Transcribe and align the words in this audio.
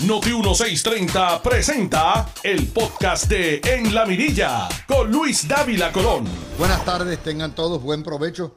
Noti 0.00 0.30
1630 0.30 1.40
presenta 1.40 2.28
el 2.42 2.66
podcast 2.66 3.26
de 3.26 3.60
En 3.64 3.94
la 3.94 4.04
Mirilla 4.04 4.68
con 4.86 5.10
Luis 5.10 5.46
Dávila 5.46 5.92
Colón. 5.92 6.26
Buenas 6.58 6.84
tardes, 6.84 7.22
tengan 7.22 7.54
todos 7.54 7.80
buen 7.80 8.02
provecho. 8.02 8.56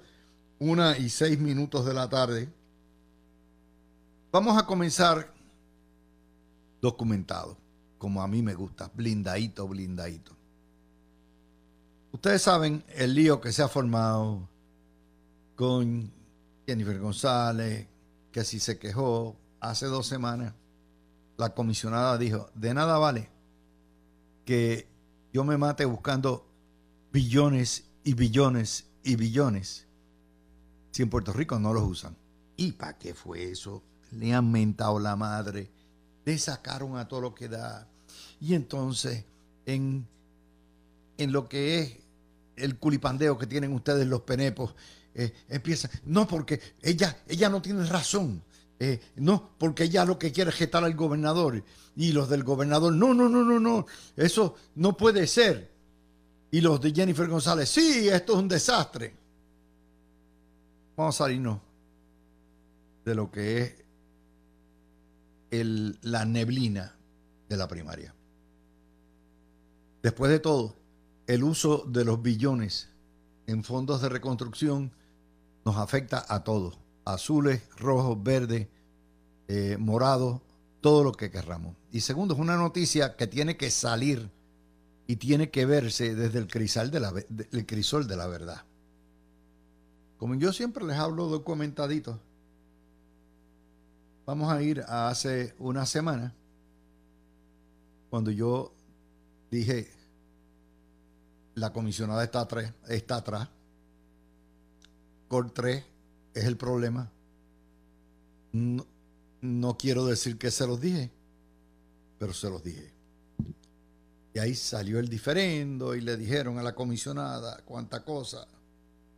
Una 0.59 0.97
y 0.97 1.09
seis 1.09 1.39
minutos 1.39 1.85
de 1.85 1.93
la 1.93 2.09
tarde. 2.09 2.49
Vamos 4.31 4.57
a 4.57 4.65
comenzar 4.65 5.31
documentado, 6.81 7.55
como 7.99 8.23
a 8.23 8.27
mí 8.27 8.41
me 8.41 8.55
gusta, 8.55 8.91
blindadito, 8.93 9.67
blindadito. 9.67 10.35
Ustedes 12.11 12.41
saben 12.41 12.83
el 12.89 13.13
lío 13.13 13.39
que 13.39 13.53
se 13.53 13.61
ha 13.61 13.67
formado 13.67 14.49
con 15.55 16.11
Jennifer 16.65 16.99
González, 16.99 17.87
que 18.31 18.43
si 18.43 18.59
se 18.59 18.79
quejó 18.79 19.37
hace 19.61 19.85
dos 19.85 20.07
semanas. 20.07 20.53
La 21.37 21.53
comisionada 21.53 22.17
dijo, 22.17 22.49
de 22.55 22.73
nada 22.73 22.97
vale 22.97 23.29
que 24.45 24.87
yo 25.33 25.43
me 25.43 25.57
mate 25.57 25.85
buscando 25.85 26.47
billones 27.11 27.85
y 28.03 28.13
billones 28.13 28.85
y 29.03 29.15
billones 29.15 29.87
si 30.91 31.03
en 31.03 31.09
Puerto 31.09 31.31
Rico 31.31 31.59
no 31.59 31.73
los 31.73 31.83
usan. 31.83 32.17
¿Y 32.55 32.71
para 32.71 32.97
qué 32.97 33.13
fue 33.13 33.51
eso? 33.51 33.83
Le 34.11 34.33
han 34.33 34.51
mentado 34.51 34.99
la 34.99 35.15
madre, 35.15 35.69
le 36.25 36.37
sacaron 36.39 36.97
a 36.97 37.07
todo 37.07 37.21
lo 37.21 37.35
que 37.35 37.47
da. 37.47 37.87
Y 38.39 38.55
entonces, 38.55 39.23
en, 39.67 40.07
en 41.17 41.31
lo 41.31 41.47
que 41.47 41.79
es 41.79 41.97
el 42.55 42.77
culipandeo 42.77 43.37
que 43.37 43.45
tienen 43.45 43.73
ustedes 43.73 44.07
los 44.07 44.21
penepos, 44.21 44.73
eh, 45.13 45.33
empieza, 45.49 45.89
no, 46.05 46.27
porque 46.27 46.59
ella, 46.81 47.15
ella 47.27 47.49
no 47.49 47.61
tiene 47.61 47.85
razón. 47.85 48.41
Eh, 48.79 48.99
no, 49.15 49.51
porque 49.57 49.85
ella 49.85 50.05
lo 50.05 50.19
que 50.19 50.31
quiere 50.31 50.51
es 50.51 50.55
jetar 50.55 50.83
al 50.83 50.95
gobernador. 50.95 51.63
Y 51.95 52.11
los 52.11 52.29
del 52.29 52.43
gobernador, 52.43 52.93
no, 52.93 53.13
no, 53.13 53.27
no, 53.27 53.43
no, 53.43 53.59
no, 53.59 53.85
eso 54.15 54.55
no 54.75 54.95
puede 54.95 55.25
ser. 55.27 55.71
Y 56.51 56.61
los 56.61 56.79
de 56.79 56.93
Jennifer 56.93 57.27
González, 57.27 57.69
sí, 57.69 58.07
esto 58.07 58.33
es 58.33 58.39
un 58.39 58.47
desastre. 58.47 59.13
Vamos 60.95 61.15
a 61.15 61.25
salirnos 61.25 61.59
de 63.03 63.15
lo 63.15 63.31
que 63.31 63.85
es 65.49 65.65
la 66.01 66.25
neblina 66.25 66.95
de 67.47 67.57
la 67.57 67.67
primaria. 67.67 68.13
Después 70.03 70.31
de 70.31 70.39
todo, 70.39 70.75
el 71.25 71.43
uso 71.43 71.83
de 71.87 72.05
los 72.05 72.21
billones 72.21 72.89
en 73.47 73.63
fondos 73.63 74.01
de 74.01 74.09
reconstrucción 74.09 74.91
nos 75.65 75.77
afecta 75.77 76.25
a 76.27 76.43
todos, 76.43 76.79
azules, 77.05 77.61
rojos, 77.77 78.21
verdes, 78.21 78.67
eh, 79.47 79.77
morados, 79.79 80.41
todo 80.81 81.03
lo 81.03 81.11
que 81.11 81.31
querramos. 81.31 81.75
Y 81.91 82.01
segundo, 82.01 82.33
es 82.33 82.39
una 82.39 82.57
noticia 82.57 83.15
que 83.15 83.27
tiene 83.27 83.57
que 83.57 83.71
salir 83.71 84.29
y 85.07 85.15
tiene 85.15 85.49
que 85.49 85.65
verse 85.65 86.15
desde 86.15 86.39
el 86.39 86.47
crisol 86.47 86.91
de 86.91 86.99
la, 86.99 87.13
el 87.51 87.65
crisol 87.65 88.07
de 88.07 88.17
la 88.17 88.27
verdad. 88.27 88.63
Como 90.17 90.35
yo 90.35 90.51
siempre 90.51 90.83
les 90.85 90.97
hablo 90.97 91.27
documentadito, 91.27 92.19
vamos 94.25 94.51
a 94.51 94.61
ir 94.61 94.81
a 94.81 95.09
hace 95.09 95.55
una 95.59 95.85
semana, 95.85 96.33
cuando 98.09 98.31
yo 98.31 98.73
dije, 99.49 99.91
la 101.55 101.71
comisionada 101.71 102.23
está 102.23 102.41
atrás, 102.41 102.73
está 102.87 103.17
atrás, 103.17 103.49
Cor 105.27 105.51
3 105.51 105.83
es 106.33 106.45
el 106.45 106.57
problema. 106.57 107.09
No, 108.53 108.85
no 109.47 109.77
quiero 109.77 110.05
decir 110.05 110.37
que 110.37 110.51
se 110.51 110.67
los 110.67 110.79
dije, 110.79 111.11
pero 112.19 112.33
se 112.33 112.49
los 112.49 112.63
dije. 112.63 112.93
Y 114.33 114.39
ahí 114.39 114.53
salió 114.53 114.99
el 114.99 115.09
diferendo 115.09 115.95
y 115.95 116.01
le 116.01 116.15
dijeron 116.17 116.59
a 116.59 116.63
la 116.63 116.75
comisionada 116.75 117.61
cuánta 117.65 118.03
cosa 118.03 118.47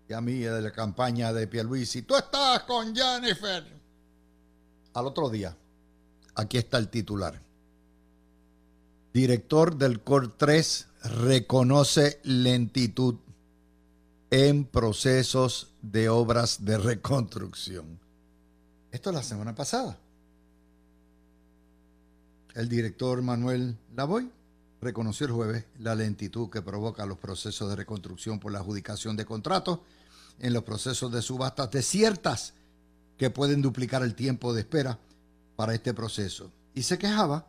y 0.09 0.14
a 0.14 0.22
mí 0.22 0.40
de 0.40 0.62
la 0.62 0.72
campaña 0.72 1.31
de 1.31 1.46
Pierluisi, 1.46 2.02
tú 2.02 2.16
estás 2.16 2.64
con 2.64 2.96
Jennifer. 2.96 3.64
Al 4.96 5.06
otro 5.06 5.30
día, 5.30 5.56
aquí 6.34 6.58
está 6.58 6.80
el 6.80 6.90
titular. 6.90 7.40
Director 9.14 9.78
del 9.78 10.02
COR 10.02 10.36
3 10.36 10.88
reconoce 11.04 12.20
lentitud 12.24 13.16
en 14.31 14.66
procesos 14.66 15.74
de 15.84 16.09
obras 16.09 16.66
de 16.66 16.80
reconstrucción. 16.80 18.00
Esto 18.92 19.12
es 19.12 19.16
la 19.16 19.24
semana 19.24 19.54
pasada. 19.54 20.00
El 22.56 22.68
director 22.68 23.22
Manuel 23.22 23.78
Lavoy 23.96 24.32
reconoció 24.82 25.28
el 25.28 25.34
jueves 25.34 25.66
la 25.78 25.94
lentitud 25.94 26.50
que 26.50 26.62
provoca 26.62 27.06
los 27.06 27.18
procesos 27.18 27.70
de 27.70 27.76
reconstrucción 27.76 28.40
por 28.40 28.52
la 28.52 28.60
adjudicación 28.60 29.16
de 29.16 29.26
contratos 29.26 29.80
en 30.40 30.54
los 30.54 30.64
procesos 30.64 31.12
de 31.12 31.22
subastas 31.22 31.70
desiertas 31.70 32.54
que 33.18 33.30
pueden 33.30 33.62
duplicar 33.62 34.02
el 34.02 34.16
tiempo 34.16 34.54
de 34.54 34.62
espera 34.62 34.98
para 35.56 35.76
este 35.76 35.94
proceso. 35.94 36.52
Y 36.74 36.84
se 36.84 36.98
quejaba 36.98 37.46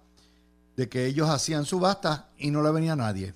de 0.76 0.88
que 0.88 1.06
ellos 1.06 1.30
hacían 1.30 1.64
subastas 1.64 2.24
y 2.36 2.50
no 2.50 2.62
le 2.62 2.70
venía 2.70 2.96
nadie. 2.96 3.34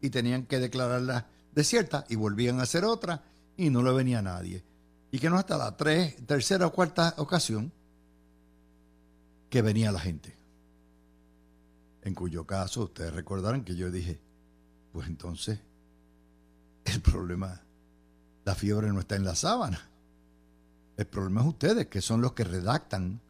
Y 0.00 0.10
tenían 0.10 0.46
que 0.46 0.60
declararla 0.60 1.26
desierta 1.54 2.04
y 2.08 2.16
volvían 2.16 2.60
a 2.60 2.64
hacer 2.64 2.84
otra 2.84 3.22
y 3.56 3.70
no 3.70 3.82
le 3.82 3.92
venía 3.92 4.22
nadie. 4.22 4.62
Y 5.10 5.18
que 5.18 5.30
no 5.30 5.38
hasta 5.38 5.56
la 5.56 5.76
tres, 5.76 6.16
tercera 6.26 6.66
o 6.66 6.72
cuarta 6.72 7.14
ocasión 7.16 7.72
que 9.48 9.62
venía 9.62 9.90
la 9.90 10.00
gente. 10.00 10.43
En 12.04 12.14
cuyo 12.14 12.46
caso 12.46 12.84
ustedes 12.84 13.12
recordarán 13.12 13.64
que 13.64 13.76
yo 13.76 13.90
dije, 13.90 14.20
pues 14.92 15.08
entonces 15.08 15.58
el 16.84 17.00
problema 17.00 17.62
la 18.44 18.54
fiebre 18.54 18.92
no 18.92 19.00
está 19.00 19.16
en 19.16 19.24
la 19.24 19.34
sábana. 19.34 19.88
El 20.96 21.06
problema 21.06 21.40
es 21.40 21.46
ustedes, 21.48 21.86
que 21.86 22.02
son 22.02 22.20
los 22.20 22.32
que 22.32 22.44
redactan 22.44 23.20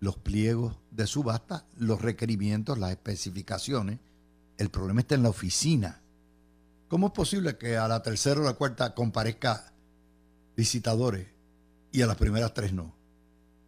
los 0.00 0.16
pliegos 0.16 0.76
de 0.90 1.06
subasta, 1.06 1.66
los 1.76 2.00
requerimientos, 2.00 2.78
las 2.78 2.92
especificaciones. 2.92 3.98
El 4.56 4.70
problema 4.70 5.00
está 5.00 5.16
en 5.16 5.24
la 5.24 5.30
oficina. 5.30 6.00
¿Cómo 6.88 7.08
es 7.08 7.12
posible 7.12 7.58
que 7.58 7.76
a 7.76 7.88
la 7.88 8.02
tercera 8.02 8.40
o 8.40 8.44
la 8.44 8.54
cuarta 8.54 8.94
comparezca 8.94 9.72
visitadores 10.56 11.26
y 11.92 12.00
a 12.00 12.06
las 12.06 12.16
primeras 12.16 12.54
tres 12.54 12.72
no? 12.72 12.94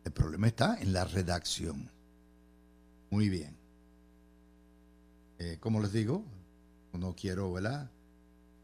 El 0.04 0.12
problema 0.12 0.46
está 0.46 0.80
en 0.80 0.92
la 0.92 1.04
redacción. 1.04 1.90
Muy 3.10 3.28
bien. 3.28 3.59
Eh, 5.40 5.56
como 5.58 5.80
les 5.80 5.92
digo, 5.92 6.22
no 6.92 7.16
quiero, 7.16 7.50
¿verdad? 7.50 7.90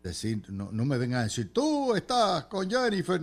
decir, 0.03 0.45
no, 0.51 0.71
me 0.71 0.99
vengan 0.99 1.21
a 1.21 1.25
decir, 1.25 1.53
tú 1.53 1.95
estás 1.95 2.45
con 2.45 2.71
Jennifer. 2.71 3.21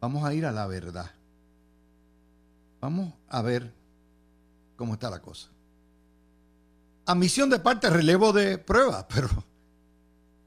Vamos 0.00 0.24
a 0.24 0.34
ir 0.34 0.46
a 0.46 0.52
la 0.52 0.66
verdad. 0.66 1.10
Vamos 2.80 3.14
a 3.28 3.42
ver 3.42 3.72
cómo 4.76 4.92
está 4.92 5.10
la 5.10 5.20
cosa. 5.20 5.48
Admisión 7.06 7.50
de 7.50 7.58
parte, 7.58 7.90
relevo 7.90 8.32
de 8.32 8.58
prueba, 8.58 9.08
pero 9.14 9.28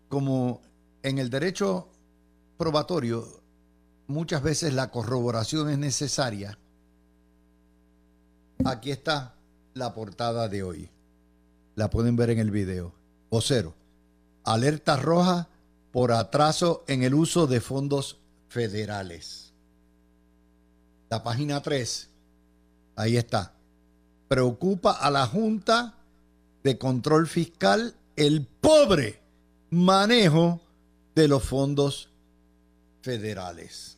como 0.10 0.62
en 1.02 1.18
el 1.18 1.32
derecho 1.32 1.90
probatorio 2.58 3.42
muchas 4.08 4.44
veces 4.44 4.74
la 4.74 4.92
corroboración 4.92 5.70
es 5.72 5.80
necesaria, 5.80 6.58
aquí 8.64 8.92
está 8.92 9.34
la 9.74 9.94
portada 9.94 10.48
de 10.48 10.64
hoy. 10.64 10.93
La 11.76 11.90
pueden 11.90 12.16
ver 12.16 12.30
en 12.30 12.40
el 12.40 12.52
video. 12.52 12.94
O 13.30 13.42
cero 13.42 13.74
alerta 14.44 14.98
roja 14.98 15.48
por 15.92 16.12
atraso 16.12 16.84
en 16.88 17.04
el 17.04 17.14
uso 17.14 17.48
de 17.48 17.62
fondos 17.62 18.20
federales. 18.50 19.54
La 21.10 21.24
página 21.24 21.62
3, 21.62 22.10
ahí 22.96 23.18
está. 23.18 23.54
Preocupa 24.28 24.92
a 24.92 25.12
la 25.12 25.28
Junta 25.28 25.96
de 26.64 26.78
Control 26.78 27.28
Fiscal 27.28 27.96
el 28.16 28.46
pobre 28.46 29.22
manejo 29.70 30.62
de 31.14 31.28
los 31.28 31.44
fondos 31.44 32.10
federales. 33.02 33.98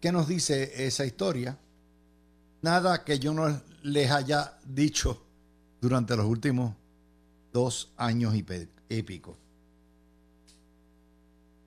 ¿Qué 0.00 0.12
nos 0.12 0.28
dice 0.28 0.86
esa 0.86 1.04
historia? 1.04 1.58
Nada 2.64 3.04
que 3.04 3.18
yo 3.18 3.34
no 3.34 3.60
les 3.82 4.10
haya 4.10 4.58
dicho 4.64 5.22
durante 5.82 6.16
los 6.16 6.24
últimos 6.24 6.74
dos 7.52 7.92
años 7.98 8.34
y 8.34 9.02
pico. 9.02 9.36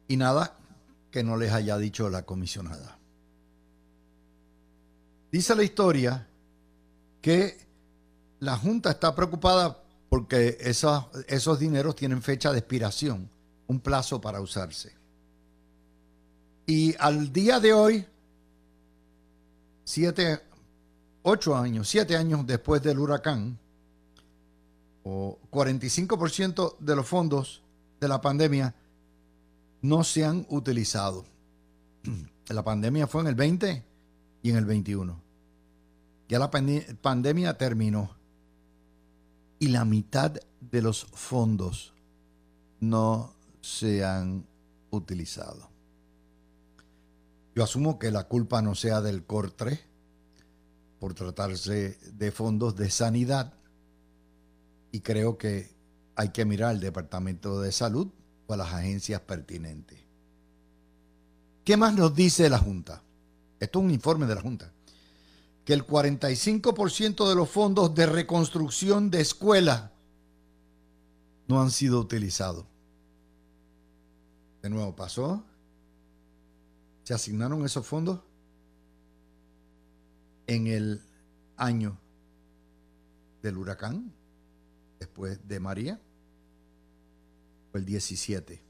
Y 0.07 0.17
nada 0.17 0.57
que 1.11 1.23
no 1.23 1.37
les 1.37 1.51
haya 1.51 1.77
dicho 1.77 2.09
la 2.09 2.23
comisionada. 2.23 2.97
Dice 5.31 5.53
la 5.53 5.61
historia 5.61 6.27
que 7.21 7.59
la 8.39 8.57
Junta 8.57 8.89
está 8.89 9.13
preocupada 9.13 9.83
porque 10.09 10.57
esos, 10.59 11.05
esos 11.27 11.59
dineros 11.59 11.95
tienen 11.95 12.23
fecha 12.23 12.51
de 12.51 12.57
expiración, 12.57 13.29
un 13.67 13.79
plazo 13.81 14.19
para 14.19 14.41
usarse. 14.41 14.95
Y 16.65 16.95
al 16.97 17.31
día 17.31 17.59
de 17.59 17.73
hoy, 17.73 18.03
7, 19.83 20.46
ocho 21.23 21.55
años, 21.55 21.87
siete 21.87 22.15
años 22.15 22.45
después 22.45 22.81
del 22.81 22.99
huracán, 22.99 23.59
o 25.03 25.39
45% 25.51 26.77
de 26.79 26.95
los 26.95 27.07
fondos 27.07 27.61
de 27.99 28.07
la 28.07 28.19
pandemia 28.21 28.75
no 29.81 30.03
se 30.03 30.25
han 30.25 30.45
utilizado. 30.49 31.25
La 32.49 32.63
pandemia 32.63 33.07
fue 33.07 33.21
en 33.21 33.27
el 33.27 33.35
20 33.35 33.83
y 34.41 34.49
en 34.49 34.55
el 34.55 34.63
21. 34.63 35.21
Ya 36.29 36.39
la 36.39 36.49
pandemia 36.49 37.57
terminó. 37.57 38.15
Y 39.59 39.67
la 39.67 39.83
mitad 39.83 40.31
de 40.61 40.81
los 40.81 41.07
fondos 41.07 41.93
no 42.79 43.33
se 43.59 44.05
han 44.05 44.45
utilizado. 44.91 45.69
Yo 47.53 47.63
asumo 47.63 47.99
que 47.99 48.11
la 48.11 48.25
culpa 48.29 48.61
no 48.61 48.75
sea 48.75 49.01
del 49.01 49.27
COR3 49.27 49.79
por 50.99 51.13
tratarse 51.13 51.97
de 52.13 52.31
fondos 52.31 52.75
de 52.75 52.89
sanidad 52.89 53.53
y 54.91 55.01
creo 55.01 55.37
que 55.37 55.75
hay 56.15 56.29
que 56.29 56.45
mirar 56.45 56.71
al 56.71 56.79
Departamento 56.79 57.61
de 57.61 57.71
Salud 57.71 58.07
o 58.47 58.53
a 58.53 58.57
las 58.57 58.73
agencias 58.73 59.21
pertinentes. 59.21 59.99
¿Qué 61.63 61.77
más 61.77 61.93
nos 61.93 62.15
dice 62.15 62.49
la 62.49 62.57
Junta? 62.57 63.03
Esto 63.59 63.79
es 63.79 63.85
un 63.85 63.91
informe 63.91 64.25
de 64.25 64.35
la 64.35 64.41
Junta. 64.41 64.71
Que 65.65 65.73
el 65.73 65.85
45% 65.85 67.27
de 67.27 67.35
los 67.35 67.49
fondos 67.49 67.93
de 67.93 68.05
reconstrucción 68.05 69.11
de 69.11 69.21
escuelas 69.21 69.91
no 71.47 71.61
han 71.61 71.71
sido 71.71 71.99
utilizados. 71.99 72.65
De 74.61 74.69
nuevo, 74.69 74.95
pasó. 74.95 75.43
Se 77.03 77.13
asignaron 77.13 77.65
esos 77.65 77.85
fondos 77.85 78.21
en 80.47 80.67
el 80.67 81.01
año 81.57 81.97
del 83.41 83.57
huracán, 83.57 84.13
después 84.99 85.45
de 85.47 85.59
María, 85.59 85.99
fue 87.71 87.81
el 87.81 87.85
17. 87.85 88.61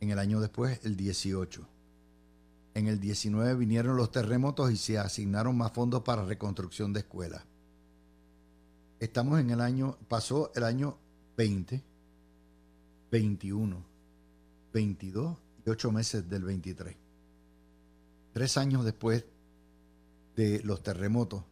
En 0.00 0.10
el 0.10 0.18
año 0.18 0.40
después, 0.40 0.80
el 0.84 0.96
18. 0.96 1.68
En 2.74 2.86
el 2.86 2.98
19 2.98 3.54
vinieron 3.56 3.96
los 3.96 4.10
terremotos 4.10 4.70
y 4.70 4.76
se 4.76 4.98
asignaron 4.98 5.56
más 5.56 5.72
fondos 5.72 6.02
para 6.02 6.24
reconstrucción 6.24 6.92
de 6.92 7.00
escuelas. 7.00 7.44
Estamos 9.00 9.40
en 9.40 9.50
el 9.50 9.60
año, 9.60 9.98
pasó 10.08 10.50
el 10.54 10.64
año 10.64 10.96
20, 11.36 11.82
21, 13.10 13.84
22 14.72 15.36
y 15.66 15.70
8 15.70 15.92
meses 15.92 16.28
del 16.28 16.44
23. 16.44 16.96
Tres 18.32 18.56
años 18.56 18.84
después 18.84 19.24
de 20.38 20.62
los 20.62 20.84
terremotos, 20.84 21.42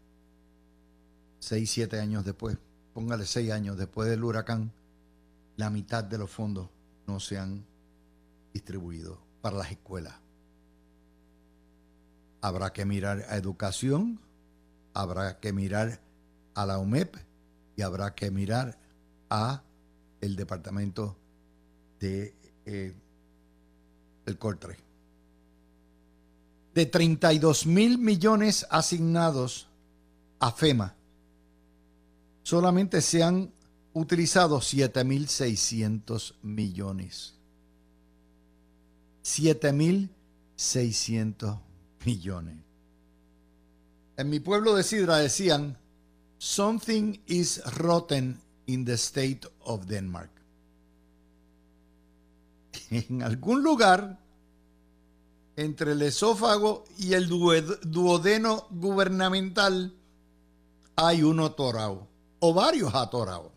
6, 1.41 1.69
7 1.69 1.99
años 1.99 2.25
después, 2.25 2.57
póngale 2.95 3.27
6 3.27 3.51
años 3.51 3.77
después 3.77 4.09
del 4.09 4.23
huracán, 4.23 4.71
la 5.57 5.71
mitad 5.71 6.05
de 6.05 6.19
los 6.19 6.31
fondos 6.31 6.69
no 7.09 7.19
se 7.19 7.37
han 7.37 7.67
distribuido 8.53 9.19
para 9.41 9.57
las 9.57 9.73
escuelas. 9.73 10.15
Habrá 12.41 12.73
que 12.73 12.85
mirar 12.85 13.27
a 13.29 13.37
educación, 13.37 14.21
habrá 14.95 15.41
que 15.41 15.53
mirar 15.53 16.01
a 16.55 16.65
la 16.65 16.79
UMEP 16.79 17.17
y 17.75 17.83
habrá 17.83 18.15
que 18.15 18.31
mirar 18.31 18.79
a 19.31 19.65
el 20.21 20.37
departamento 20.37 21.17
de 21.99 22.37
eh, 22.67 22.95
el 24.27 24.39
COR3. 24.39 24.86
De 26.77 26.85
32 26.85 27.65
mil 27.65 27.97
millones 27.97 28.67
asignados 28.69 29.67
a 30.39 30.53
FEMA, 30.53 30.95
solamente 32.43 33.01
se 33.01 33.23
han 33.23 33.51
utilizado 33.95 34.61
7.600 34.61 36.35
millones. 36.43 37.33
7.600 39.25 41.59
millones. 42.05 42.59
En 44.19 44.29
mi 44.29 44.41
pueblo 44.41 44.75
de 44.75 44.83
Sidra 44.83 45.17
decían, 45.17 45.79
something 46.37 47.19
is 47.27 47.63
rotten 47.79 48.39
in 48.67 48.85
the 48.85 48.99
state 48.99 49.49
of 49.61 49.87
Denmark. 49.87 50.29
En 52.91 53.23
algún 53.23 53.63
lugar 53.63 54.26
entre 55.57 55.93
el 55.93 56.03
esófago 56.03 56.85
y 56.99 57.15
el 57.15 57.29
duodeno 57.29 58.67
gubernamental 58.71 59.95
hay 60.95 61.23
uno 61.23 61.47
atorado 61.47 62.07
o 62.41 62.55
varios 62.55 62.95
atorados. 62.95 63.53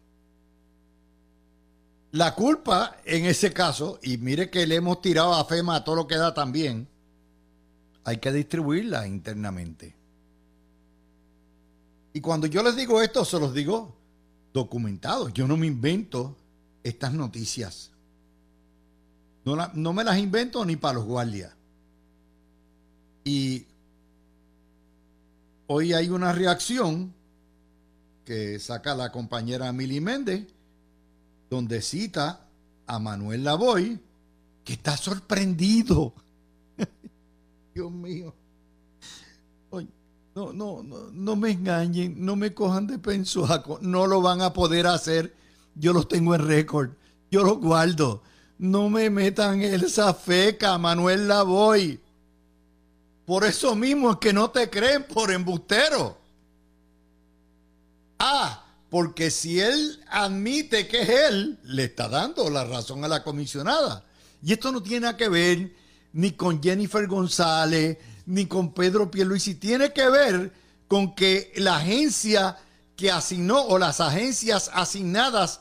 La 2.12 2.34
culpa 2.34 2.96
en 3.06 3.26
ese 3.26 3.54
caso, 3.54 4.00
y 4.02 4.18
mire 4.18 4.50
que 4.50 4.66
le 4.66 4.76
hemos 4.76 5.02
tirado 5.02 5.34
a 5.34 5.46
FEMA 5.46 5.76
a 5.76 5.84
todo 5.84 5.98
lo 5.98 6.08
que 6.08 6.16
da 6.16 6.34
también, 6.34 6.88
hay 8.04 8.18
que 8.18 8.32
distribuirla 8.32 9.06
internamente. 9.06 9.96
Y 12.14 12.22
cuando 12.22 12.48
yo 12.48 12.64
les 12.64 12.76
digo 12.76 13.02
esto, 13.02 13.24
se 13.24 13.40
los 13.40 13.54
digo 13.54 13.96
documentados. 14.54 15.32
Yo 15.34 15.48
no 15.48 15.58
me 15.58 15.68
invento 15.68 16.36
estas 16.84 17.14
noticias. 17.14 17.92
No, 19.46 19.56
no 19.74 19.94
me 19.94 20.04
las 20.04 20.18
invento 20.18 20.66
ni 20.66 20.76
para 20.76 20.96
los 20.96 21.06
guardias. 21.06 21.54
Y 23.24 23.66
hoy 25.68 25.94
hay 25.94 26.10
una 26.10 26.34
reacción 26.34 27.14
que 28.26 28.60
saca 28.60 28.96
la 28.96 29.12
compañera 29.12 29.72
Mili 29.72 30.00
Méndez, 30.02 30.48
donde 31.50 31.82
cita 31.82 32.48
a 32.86 33.00
Manuel 33.00 33.44
Lavoy, 33.44 34.00
que 34.64 34.74
está 34.74 34.98
sorprendido. 34.98 36.14
Dios 37.74 37.92
mío. 37.92 38.34
No, 40.36 40.54
no, 40.54 40.84
no, 40.84 41.10
no 41.12 41.36
me 41.36 41.52
engañen, 41.52 42.24
no 42.24 42.36
me 42.36 42.54
cojan 42.54 42.88
de 42.88 42.98
pensuaco, 42.98 43.80
no 43.82 44.08
lo 44.08 44.22
van 44.22 44.42
a 44.42 44.54
poder 44.54 44.88
hacer. 44.88 45.36
Yo 45.76 45.92
los 45.92 46.08
tengo 46.08 46.36
en 46.36 46.48
récord, 46.48 46.92
yo 47.32 47.44
los 47.44 47.60
guardo. 47.60 48.22
No 48.58 48.90
me 48.90 49.10
metan 49.10 49.62
esa 49.62 50.14
feca, 50.14 50.78
Manuel 50.78 51.28
Lavoy. 51.28 52.00
Por 53.30 53.46
eso 53.46 53.76
mismo 53.76 54.14
es 54.14 54.18
que 54.18 54.34
no 54.34 54.50
te 54.50 54.72
creen 54.72 55.04
por 55.04 55.30
embustero. 55.30 56.18
Ah, 58.18 58.66
porque 58.90 59.30
si 59.30 59.60
él 59.60 60.04
admite 60.10 60.88
que 60.88 61.04
es 61.04 61.10
él, 61.10 61.60
le 61.62 61.84
está 61.84 62.10
dando 62.10 62.50
la 62.50 62.64
razón 62.64 63.06
a 63.06 63.08
la 63.08 63.24
comisionada. 63.24 64.04
Y 64.42 64.54
esto 64.54 64.72
no 64.72 64.82
tiene 64.82 65.02
nada 65.02 65.16
que 65.16 65.30
ver 65.30 65.76
ni 66.12 66.32
con 66.32 66.60
Jennifer 66.60 67.06
González, 67.06 68.00
ni 68.26 68.48
con 68.48 68.74
Pedro 68.74 69.12
Pierluisi, 69.12 69.54
tiene 69.54 69.94
que 69.94 70.10
ver 70.10 70.52
con 70.88 71.14
que 71.14 71.54
la 71.58 71.78
agencia 71.78 72.58
que 72.96 73.12
asignó 73.12 73.62
o 73.62 73.78
las 73.78 74.00
agencias 74.00 74.72
asignadas 74.74 75.60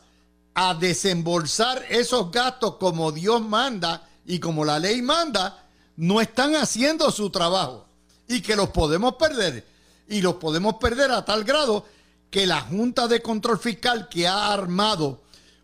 a 0.54 0.72
desembolsar 0.72 1.84
esos 1.90 2.30
gastos 2.30 2.76
como 2.76 3.12
Dios 3.12 3.42
manda 3.42 4.08
y 4.24 4.38
como 4.38 4.64
la 4.64 4.78
ley 4.78 5.02
manda, 5.02 5.67
no 5.98 6.20
están 6.20 6.54
haciendo 6.54 7.10
su 7.10 7.28
trabajo 7.28 7.84
y 8.28 8.40
que 8.40 8.54
los 8.54 8.68
podemos 8.70 9.14
perder. 9.14 9.66
Y 10.08 10.22
los 10.22 10.34
podemos 10.34 10.76
perder 10.76 11.10
a 11.10 11.24
tal 11.24 11.42
grado 11.42 11.84
que 12.30 12.46
la 12.46 12.60
Junta 12.60 13.08
de 13.08 13.20
Control 13.20 13.58
Fiscal 13.58 14.08
que 14.08 14.28
ha 14.28 14.52
armado 14.52 15.20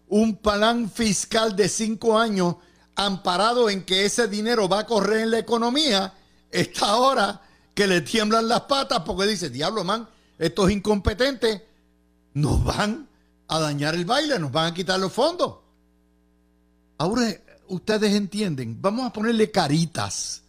un 0.09 0.37
plan 0.37 0.91
fiscal 0.91 1.55
de 1.55 1.69
cinco 1.69 2.19
años 2.19 2.57
amparado 2.97 3.71
en 3.71 3.85
que 3.85 4.05
ese 4.05 4.27
dinero 4.27 4.69
va 4.69 4.81
a 4.81 4.87
correr 4.87 5.21
en 5.21 5.31
la 5.31 5.39
economía, 5.39 6.13
está 6.51 6.91
ahora 6.91 7.41
que 7.73 7.87
le 7.87 8.01
tiemblan 8.01 8.49
las 8.49 8.63
patas 8.63 9.01
porque 9.07 9.27
dice, 9.27 9.51
diablo, 9.51 9.85
man, 9.85 10.09
estos 10.39 10.69
incompetentes 10.71 11.63
nos 12.35 12.63
van 12.65 13.09
a 13.47 13.61
dañar 13.61 13.95
el 13.95 14.05
baile, 14.05 14.39
nos 14.41 14.51
van 14.51 14.73
a 14.73 14.75
quitar 14.75 14.99
los 14.99 15.13
fondos. 15.13 15.59
Ahora 16.99 17.29
ustedes 17.69 18.15
entienden, 18.15 18.81
vamos 18.81 19.07
a 19.07 19.13
ponerle 19.13 19.51
caritas. 19.51 20.43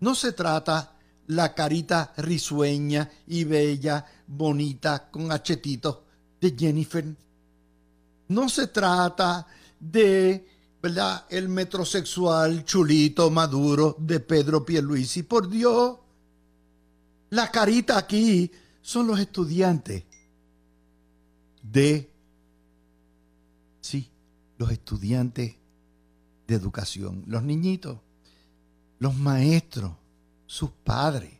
No 0.00 0.14
se 0.14 0.32
trata 0.32 0.96
la 1.28 1.54
carita 1.54 2.12
risueña 2.16 3.10
y 3.26 3.44
bella, 3.44 4.04
bonita, 4.26 5.10
con 5.10 5.32
achetitos 5.32 5.98
de 6.40 6.54
Jennifer. 6.56 7.04
No 8.28 8.48
se 8.48 8.66
trata 8.66 9.46
de 9.78 10.46
¿verdad? 10.84 11.24
El 11.30 11.48
metrosexual 11.48 12.62
chulito 12.66 13.30
maduro 13.30 13.96
de 13.98 14.20
Pedro 14.20 14.66
Pierluisi. 14.66 15.22
Por 15.22 15.48
Dios, 15.48 15.96
la 17.30 17.50
carita 17.50 17.96
aquí 17.96 18.50
son 18.82 19.06
los 19.06 19.18
estudiantes 19.18 20.04
de, 21.62 22.10
sí, 23.80 24.10
los 24.58 24.70
estudiantes 24.70 25.54
de 26.46 26.54
educación, 26.54 27.24
los 27.26 27.42
niñitos, 27.42 27.98
los 28.98 29.14
maestros, 29.14 29.92
sus 30.46 30.70
padres. 30.70 31.32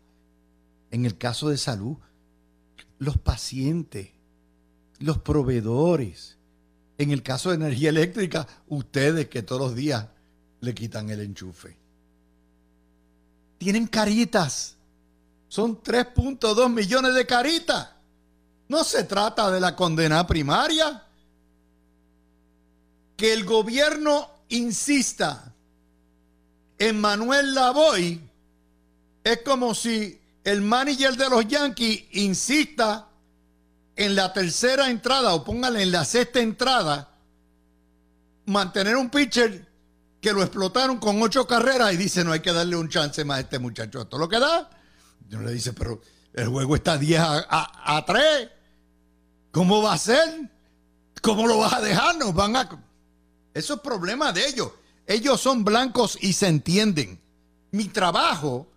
En 0.90 1.04
el 1.04 1.18
caso 1.18 1.48
de 1.48 1.56
salud, 1.56 1.96
los 2.98 3.18
pacientes, 3.18 4.10
los 4.98 5.18
proveedores. 5.18 6.38
En 6.98 7.10
el 7.10 7.22
caso 7.22 7.50
de 7.50 7.56
energía 7.56 7.88
eléctrica, 7.88 8.46
ustedes 8.68 9.28
que 9.28 9.42
todos 9.42 9.60
los 9.60 9.74
días 9.74 10.06
le 10.60 10.74
quitan 10.74 11.10
el 11.10 11.20
enchufe. 11.20 11.76
Tienen 13.58 13.86
caritas. 13.86 14.76
Son 15.48 15.82
3.2 15.82 16.72
millones 16.72 17.14
de 17.14 17.26
caritas. 17.26 17.90
No 18.68 18.84
se 18.84 19.04
trata 19.04 19.50
de 19.50 19.60
la 19.60 19.74
condena 19.74 20.26
primaria. 20.26 21.04
Que 23.16 23.32
el 23.32 23.44
gobierno 23.44 24.33
insista 24.48 25.52
en 26.78 27.00
Manuel 27.00 27.54
Lavoy 27.54 28.20
es 29.22 29.40
como 29.44 29.74
si 29.74 30.20
el 30.44 30.60
manager 30.60 31.16
de 31.16 31.30
los 31.30 31.46
Yankees 31.46 32.04
insista 32.12 33.08
en 33.96 34.14
la 34.14 34.32
tercera 34.32 34.90
entrada 34.90 35.34
o 35.34 35.44
póngale 35.44 35.82
en 35.82 35.92
la 35.92 36.04
sexta 36.04 36.40
entrada 36.40 37.10
mantener 38.46 38.96
un 38.96 39.08
pitcher 39.08 39.66
que 40.20 40.32
lo 40.32 40.42
explotaron 40.42 40.98
con 40.98 41.20
ocho 41.22 41.46
carreras 41.46 41.92
y 41.92 41.96
dice 41.96 42.24
no 42.24 42.32
hay 42.32 42.40
que 42.40 42.52
darle 42.52 42.76
un 42.76 42.88
chance 42.88 43.24
más 43.24 43.38
a 43.38 43.40
este 43.40 43.58
muchacho. 43.58 44.02
Esto 44.02 44.18
lo 44.18 44.28
que 44.28 44.38
da. 44.38 44.70
Yo 45.28 45.40
le 45.40 45.52
dice, 45.52 45.72
pero 45.72 46.00
el 46.32 46.48
juego 46.48 46.76
está 46.76 46.98
10 46.98 47.20
a, 47.20 47.96
a, 47.96 48.04
3. 48.04 48.48
¿Cómo 49.50 49.82
va 49.82 49.94
a 49.94 49.98
ser? 49.98 50.50
¿Cómo 51.22 51.46
lo 51.46 51.58
vas 51.58 51.74
a 51.74 51.80
dejar? 51.80 52.16
Nos 52.16 52.34
van 52.34 52.56
a... 52.56 52.68
Eso 53.54 53.74
es 53.74 53.80
problema 53.80 54.32
de 54.32 54.46
ellos. 54.46 54.72
Ellos 55.06 55.40
son 55.40 55.64
blancos 55.64 56.18
y 56.20 56.32
se 56.32 56.48
entienden. 56.48 57.20
Mi 57.70 57.84
trabajo 57.84 58.68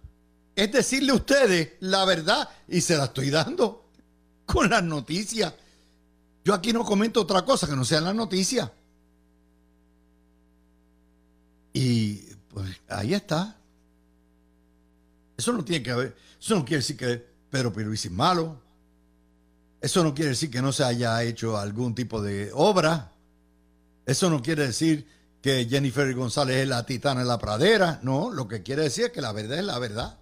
es 0.55 0.71
decirle 0.71 1.11
a 1.11 1.15
ustedes 1.15 1.73
la 1.81 2.05
verdad 2.05 2.47
y 2.67 2.81
se 2.81 2.95
la 2.95 3.05
estoy 3.05 3.29
dando 3.31 3.89
con 4.45 4.69
las 4.69 4.83
noticias. 4.83 5.53
Yo 6.45 6.53
aquí 6.53 6.71
no 6.71 6.85
comento 6.85 7.21
otra 7.21 7.43
cosa 7.43 7.67
que 7.67 7.75
no 7.75 7.83
sea 7.83 8.01
la 8.01 8.13
noticia. 8.13 8.71
Y 11.73 12.15
pues 12.49 12.75
ahí 12.87 13.13
está. 13.13 13.57
Eso 15.37 15.53
no 15.53 15.63
tiene 15.63 15.83
que 15.83 15.93
ver, 15.93 16.17
eso 16.39 16.55
no 16.55 16.65
quiere 16.65 16.77
decir 16.77 16.97
que 16.97 17.23
Pedro 17.51 17.71
Pierluisi 17.71 18.07
es 18.07 18.13
malo. 18.13 18.59
Eso 19.79 20.03
no 20.03 20.13
quiere 20.13 20.31
decir 20.31 20.49
que 20.49 20.61
no 20.61 20.71
se 20.71 20.83
haya 20.83 21.21
hecho 21.21 21.57
algún 21.57 21.93
tipo 21.93 22.21
de 22.21 22.49
obra. 22.53 23.11
Eso 24.07 24.29
no 24.29 24.41
quiere 24.41 24.65
decir 24.65 25.05
que 25.41 25.67
Jennifer 25.69 26.11
González 26.15 26.55
es 26.55 26.67
la 26.67 26.85
titana 26.85 27.21
en 27.21 27.27
la 27.27 27.37
pradera. 27.37 27.99
No, 28.03 28.31
lo 28.31 28.47
que 28.47 28.63
quiere 28.63 28.83
decir 28.83 29.05
es 29.05 29.11
que 29.11 29.21
la 29.21 29.33
verdad 29.33 29.59
es 29.59 29.65
la 29.65 29.77
verdad. 29.79 30.17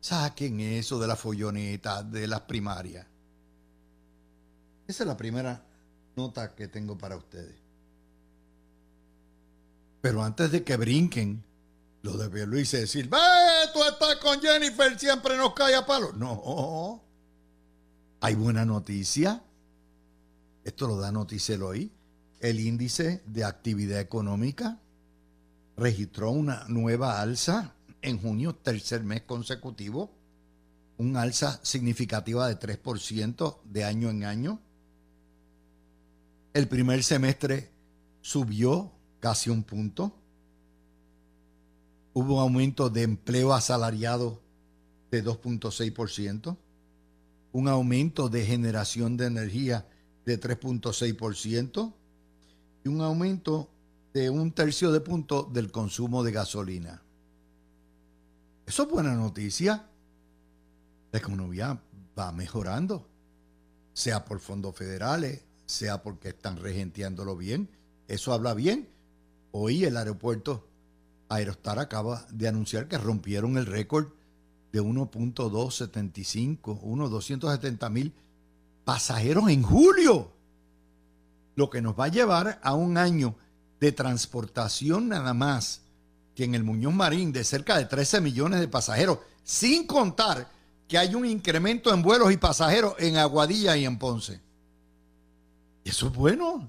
Saquen 0.00 0.60
eso 0.60 0.98
de 0.98 1.06
la 1.06 1.16
folloneta, 1.16 2.02
de 2.02 2.26
las 2.28 2.42
primarias. 2.42 3.06
Esa 4.86 5.02
es 5.02 5.08
la 5.08 5.16
primera 5.16 5.64
nota 6.14 6.54
que 6.54 6.68
tengo 6.68 6.98
para 6.98 7.16
ustedes. 7.16 7.56
Pero 10.02 10.22
antes 10.22 10.52
de 10.52 10.62
que 10.62 10.76
brinquen, 10.76 11.42
lo 12.02 12.18
de 12.18 12.46
Luis 12.46 12.70
decir, 12.72 13.08
¡Ve, 13.08 13.16
tú 13.72 13.82
estás 13.82 14.16
con 14.16 14.38
Jennifer, 14.42 14.98
siempre 14.98 15.38
nos 15.38 15.54
cae 15.54 15.74
a 15.74 15.86
palo! 15.86 16.12
No. 16.12 17.02
Hay 18.20 18.34
buena 18.34 18.66
noticia. 18.66 19.42
Esto 20.62 20.86
lo 20.86 20.98
da 20.98 21.10
Noticiero 21.10 21.68
hoy. 21.68 21.90
El 22.44 22.60
índice 22.60 23.22
de 23.24 23.42
actividad 23.42 23.98
económica 24.00 24.78
registró 25.78 26.30
una 26.30 26.66
nueva 26.68 27.22
alza 27.22 27.74
en 28.02 28.18
junio, 28.18 28.54
tercer 28.54 29.02
mes 29.02 29.22
consecutivo, 29.22 30.12
un 30.98 31.16
alza 31.16 31.58
significativa 31.62 32.46
de 32.46 32.58
3% 32.58 33.62
de 33.64 33.84
año 33.84 34.10
en 34.10 34.24
año. 34.24 34.60
El 36.52 36.68
primer 36.68 37.02
semestre 37.02 37.70
subió 38.20 38.92
casi 39.20 39.48
un 39.48 39.62
punto. 39.62 40.14
Hubo 42.12 42.34
un 42.34 42.40
aumento 42.40 42.90
de 42.90 43.04
empleo 43.04 43.54
asalariado 43.54 44.42
de 45.10 45.24
2.6%, 45.24 46.58
un 47.52 47.68
aumento 47.68 48.28
de 48.28 48.44
generación 48.44 49.16
de 49.16 49.28
energía 49.28 49.88
de 50.26 50.38
3.6% 50.38 51.94
y 52.84 52.88
un 52.88 53.00
aumento 53.00 53.70
de 54.12 54.30
un 54.30 54.52
tercio 54.52 54.92
de 54.92 55.00
punto 55.00 55.42
del 55.42 55.72
consumo 55.72 56.22
de 56.22 56.32
gasolina. 56.32 57.02
Eso 58.66 58.84
es 58.84 58.88
buena 58.88 59.14
noticia. 59.14 59.86
La 61.10 61.18
economía 61.18 61.80
va 62.18 62.32
mejorando, 62.32 63.08
sea 63.92 64.24
por 64.24 64.38
fondos 64.38 64.76
federales, 64.76 65.42
sea 65.66 66.02
porque 66.02 66.28
están 66.28 66.58
regenteándolo 66.58 67.36
bien. 67.36 67.68
Eso 68.06 68.32
habla 68.32 68.54
bien. 68.54 68.88
Hoy 69.50 69.84
el 69.84 69.96
aeropuerto 69.96 70.68
Aerostar 71.28 71.78
acaba 71.78 72.26
de 72.30 72.48
anunciar 72.48 72.86
que 72.86 72.98
rompieron 72.98 73.56
el 73.56 73.66
récord 73.66 74.08
de 74.72 74.82
1.275, 74.82 76.80
1.270 76.82 77.90
mil 77.90 78.12
pasajeros 78.84 79.48
en 79.48 79.62
julio. 79.62 80.30
Lo 81.56 81.70
que 81.70 81.82
nos 81.82 81.98
va 81.98 82.06
a 82.06 82.08
llevar 82.08 82.60
a 82.62 82.74
un 82.74 82.96
año 82.96 83.36
de 83.80 83.92
transportación 83.92 85.08
nada 85.08 85.34
más 85.34 85.82
que 86.34 86.44
en 86.44 86.54
el 86.54 86.64
Muñoz 86.64 86.94
Marín 86.94 87.32
de 87.32 87.44
cerca 87.44 87.78
de 87.78 87.84
13 87.84 88.20
millones 88.20 88.60
de 88.60 88.68
pasajeros, 88.68 89.18
sin 89.44 89.86
contar 89.86 90.48
que 90.88 90.98
hay 90.98 91.14
un 91.14 91.26
incremento 91.26 91.92
en 91.92 92.02
vuelos 92.02 92.32
y 92.32 92.36
pasajeros 92.36 92.94
en 92.98 93.16
Aguadilla 93.16 93.76
y 93.76 93.84
en 93.84 93.98
Ponce. 93.98 94.40
Eso 95.84 96.06
es 96.08 96.12
bueno. 96.14 96.68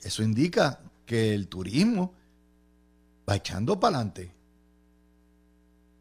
Eso 0.00 0.22
indica 0.22 0.80
que 1.04 1.34
el 1.34 1.48
turismo 1.48 2.14
va 3.28 3.36
echando 3.36 3.78
para 3.78 3.96
adelante. 3.98 4.32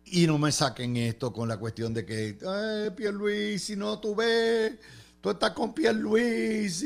Y 0.06 0.28
no 0.28 0.38
me 0.38 0.52
saquen 0.52 0.98
esto 0.98 1.32
con 1.32 1.48
la 1.48 1.58
cuestión 1.58 1.94
de 1.94 2.06
que, 2.06 2.38
ay, 2.46 3.12
Luis, 3.12 3.64
si 3.64 3.76
no 3.76 4.00
tú 4.00 4.16
ves, 4.16 4.74
tú 5.22 5.30
estás 5.30 5.52
con 5.52 5.74
Luis, 6.00 6.84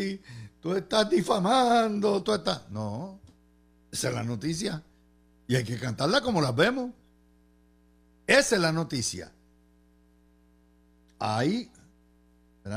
tú 0.65 0.73
estás 0.73 1.07
difamando, 1.07 2.23
tú 2.23 2.33
estás. 2.33 2.71
No, 2.71 3.19
esa 3.91 4.09
es 4.09 4.15
la 4.15 4.23
noticia. 4.23 4.81
Y 5.47 5.55
hay 5.55 5.63
que 5.63 5.77
cantarla 5.77 6.21
como 6.21 6.41
las 6.41 6.55
vemos. 6.55 6.89
Esa 8.25 8.55
es 8.55 8.61
la 8.63 8.71
noticia. 8.71 9.31
Hay 11.19 11.69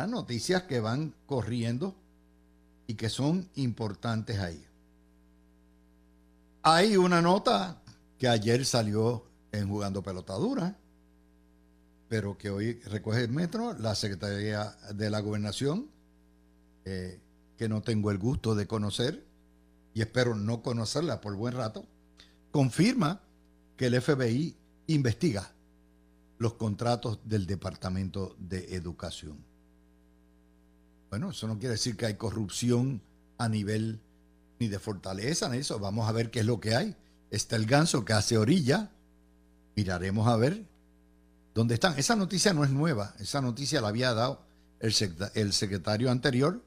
noticias 0.07 0.64
que 0.64 0.80
van 0.80 1.14
corriendo 1.25 1.95
y 2.87 2.92
que 2.92 3.09
son 3.09 3.49
importantes 3.54 4.38
ahí. 4.38 4.62
Hay 6.64 6.95
una 6.99 7.23
nota 7.23 7.80
que 8.18 8.28
ayer 8.28 8.66
salió 8.66 9.25
en 9.50 9.66
Jugando 9.66 10.02
Pelotadura, 10.02 10.76
pero 12.11 12.37
que 12.37 12.50
hoy 12.50 12.75
recoge 12.80 13.25
el 13.25 13.30
metro, 13.30 13.73
la 13.73 13.95
Secretaría 13.95 14.76
de 14.92 15.09
la 15.09 15.21
Gobernación, 15.21 15.88
eh, 16.85 17.18
que 17.59 17.69
no 17.69 17.83
tengo 17.83 18.11
el 18.11 18.17
gusto 18.17 18.55
de 18.55 18.67
conocer 18.67 19.27
y 19.93 20.00
espero 20.00 20.35
no 20.35 20.62
conocerla 20.62 21.21
por 21.21 21.37
buen 21.37 21.55
rato 21.55 21.87
confirma 22.50 23.21
que 23.77 23.87
el 23.87 24.00
FBI 24.00 24.57
investiga 24.87 25.53
los 26.38 26.55
contratos 26.55 27.19
del 27.25 27.47
Departamento 27.47 28.37
de 28.38 28.75
Educación. 28.75 29.45
Bueno, 31.11 31.31
eso 31.31 31.47
no 31.47 31.59
quiere 31.59 31.73
decir 31.73 31.97
que 31.97 32.07
hay 32.07 32.15
corrupción 32.15 33.03
a 33.38 33.49
nivel 33.49 34.00
ni 34.59 34.69
de 34.69 34.79
fortaleza, 34.79 35.49
ni 35.49 35.59
eso. 35.59 35.79
Vamos 35.79 36.09
a 36.09 36.12
ver 36.12 36.31
qué 36.31 36.41
es 36.41 36.47
lo 36.47 36.61
que 36.61 36.75
hay. 36.75 36.97
Está 37.31 37.57
el 37.57 37.67
ganso 37.67 38.05
que 38.05 38.12
hace 38.12 38.37
orilla. 38.38 38.91
Miraremos 39.75 40.29
a 40.29 40.37
ver 40.37 40.65
dónde 41.55 41.75
están. 41.75 41.99
Esa 41.99 42.17
noticia 42.17 42.53
no 42.53 42.65
es 42.65 42.71
nueva. 42.71 43.15
Esa 43.19 43.41
noticia 43.41 43.81
la 43.81 43.88
había 43.88 44.12
dado 44.15 44.43
el, 44.81 44.93
secretario 45.53 46.11
anterior 46.11 46.62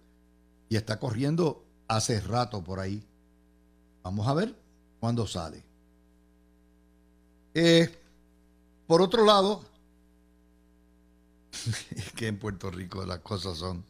y 0.71 0.77
está 0.77 0.97
corriendo 0.97 1.65
hace 1.89 2.21
rato 2.21 2.63
por 2.63 2.79
ahí. 2.79 3.05
Vamos 4.03 4.25
a 4.25 4.33
ver 4.33 4.55
cuándo 5.01 5.27
sale. 5.27 5.61
Eh, 7.53 7.93
por 8.87 9.01
otro 9.01 9.25
lado, 9.25 9.65
es 11.91 12.13
que 12.13 12.27
en 12.27 12.39
Puerto 12.39 12.71
Rico 12.71 13.05
las 13.05 13.19
cosas 13.19 13.57
son. 13.57 13.83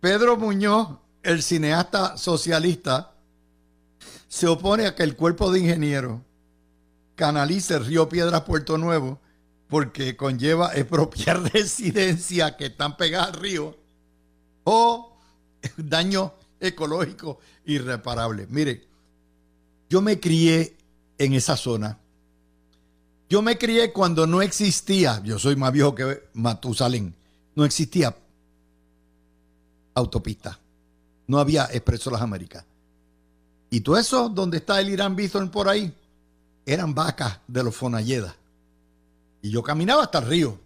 Pedro 0.00 0.36
Muñoz, 0.36 0.98
el 1.22 1.44
cineasta 1.44 2.16
socialista, 2.16 3.14
se 4.26 4.48
opone 4.48 4.86
a 4.86 4.96
que 4.96 5.04
el 5.04 5.14
cuerpo 5.14 5.52
de 5.52 5.60
ingenieros 5.60 6.22
canalice 7.14 7.78
río 7.78 8.08
Piedras 8.08 8.42
Puerto 8.42 8.78
Nuevo 8.78 9.20
porque 9.68 10.16
conlleva 10.16 10.72
expropiar 10.74 11.40
residencias 11.52 12.56
que 12.56 12.66
están 12.66 12.96
pegadas 12.96 13.28
al 13.28 13.34
río 13.34 13.76
o 14.64 15.05
daño 15.76 16.32
ecológico 16.60 17.38
irreparable. 17.64 18.46
Mire, 18.48 18.86
yo 19.88 20.00
me 20.00 20.18
crié 20.18 20.76
en 21.18 21.32
esa 21.34 21.56
zona 21.56 21.98
Yo 23.28 23.42
me 23.42 23.58
crié 23.58 23.92
cuando 23.92 24.26
no 24.26 24.40
existía, 24.40 25.20
yo 25.24 25.38
soy 25.38 25.56
más 25.56 25.72
viejo 25.72 25.94
que 25.94 26.28
Matusalén, 26.34 27.12
no 27.56 27.64
existía 27.64 28.14
autopista. 29.94 30.60
No 31.26 31.40
había 31.40 31.64
Expreso 31.72 32.10
Las 32.10 32.22
Américas. 32.22 32.64
Y 33.68 33.80
todo 33.80 33.98
eso, 33.98 34.28
donde 34.28 34.58
está 34.58 34.80
el 34.80 34.90
Irán 34.90 35.16
Bithorn 35.16 35.50
por 35.50 35.68
ahí, 35.68 35.92
eran 36.64 36.94
vacas 36.94 37.40
de 37.48 37.64
los 37.64 37.74
Fonalleda. 37.74 38.36
Y 39.42 39.50
yo 39.50 39.62
caminaba 39.62 40.04
hasta 40.04 40.18
el 40.20 40.26
río. 40.26 40.60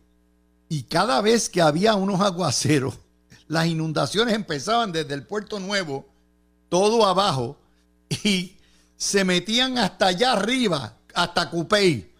Y 0.69 0.83
cada 0.83 1.21
vez 1.23 1.49
que 1.49 1.63
había 1.63 1.95
unos 1.95 2.21
aguaceros, 2.21 2.99
las 3.51 3.67
inundaciones 3.67 4.33
empezaban 4.33 4.93
desde 4.93 5.13
el 5.13 5.25
puerto 5.27 5.59
nuevo, 5.59 6.07
todo 6.69 7.05
abajo, 7.05 7.59
y 8.23 8.55
se 8.97 9.25
metían 9.25 9.77
hasta 9.77 10.07
allá 10.07 10.35
arriba, 10.35 10.97
hasta 11.13 11.51
Cupey. 11.51 12.13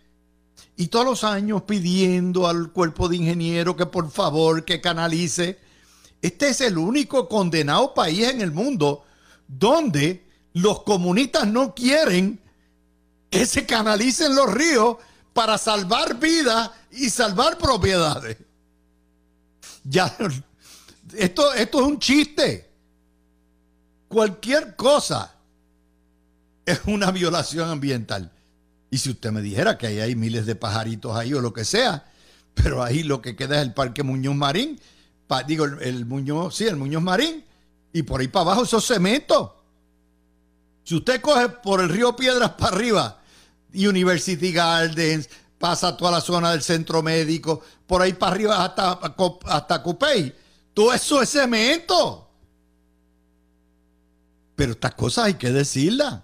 Y 0.77 0.89
todos 0.89 1.05
los 1.05 1.23
años 1.23 1.63
pidiendo 1.63 2.49
al 2.49 2.73
cuerpo 2.73 3.09
de 3.09 3.19
ingenieros 3.19 3.77
que 3.77 3.87
por 3.87 4.11
favor 4.11 4.65
que 4.65 4.81
canalice. 4.81 5.61
Este 6.21 6.49
es 6.49 6.61
el 6.63 6.77
único 6.77 7.29
condenado 7.29 7.95
país 7.95 8.27
en 8.27 8.41
el 8.41 8.51
mundo 8.51 9.05
donde 9.47 10.27
los 10.53 10.83
comunistas 10.83 11.47
no 11.47 11.77
quieren 11.77 12.41
que 13.31 13.47
se 13.47 13.67
canalicen 13.67 14.35
los 14.35 14.53
ríos 14.53 14.97
para 15.33 15.59
salvar 15.59 16.19
vidas 16.19 16.73
y 16.91 17.09
salvar 17.09 17.57
propiedades. 17.57 18.37
Ya, 19.85 20.13
esto, 21.17 21.53
esto 21.55 21.81
es 21.81 21.87
un 21.87 21.99
chiste. 21.99 22.71
Cualquier 24.09 24.77
cosa 24.77 25.35
es 26.67 26.81
una 26.87 27.11
violación 27.11 27.69
ambiental. 27.69 28.33
Y 28.91 28.99
si 28.99 29.11
usted 29.11 29.31
me 29.31 29.41
dijera 29.41 29.79
que 29.79 29.87
ahí 29.87 30.01
hay 30.01 30.17
miles 30.17 30.47
de 30.47 30.57
pajaritos 30.57 31.17
ahí 31.17 31.33
o 31.33 31.41
lo 31.41 31.53
que 31.53 31.65
sea, 31.65 32.05
pero 32.55 32.83
ahí 32.83 33.03
lo 33.03 33.23
que 33.23 33.37
queda 33.37 33.57
es 33.57 33.63
el 33.63 33.73
Parque 33.73 34.03
Muñoz 34.03 34.35
Marín, 34.35 34.81
digo, 35.47 35.65
el, 35.65 36.07
Muñoz, 36.07 36.57
sí, 36.57 36.67
el 36.67 36.77
Muñoz 36.77 37.03
Marín, 37.03 37.45
y 37.93 38.03
por 38.03 38.21
ahí 38.21 38.29
para 38.29 38.43
abajo 38.43 38.65
esos 38.65 38.85
cementos. 38.85 39.51
Si 40.83 40.97
usted 40.97 41.21
coge 41.21 41.49
por 41.49 41.81
el 41.81 41.89
río 41.89 42.17
Piedras 42.17 42.51
para 42.53 42.75
arriba, 42.75 43.21
University 43.73 44.53
Gardens, 44.53 45.29
pasa 45.59 45.97
toda 45.97 46.11
la 46.11 46.21
zona 46.21 46.51
del 46.51 46.63
centro 46.63 47.03
médico, 47.03 47.63
por 47.87 48.03
ahí 48.03 48.13
para 48.13 48.33
arriba 48.33 48.65
hasta, 48.65 48.99
hasta 49.45 49.83
Cupey, 49.83 50.35
eso 50.93 51.21
es 51.21 51.31
cemento. 51.31 52.29
Pero 54.57 54.73
estas 54.73 54.95
cosas 54.95 55.27
hay 55.27 55.35
que 55.35 55.51
decirlas. 55.51 56.23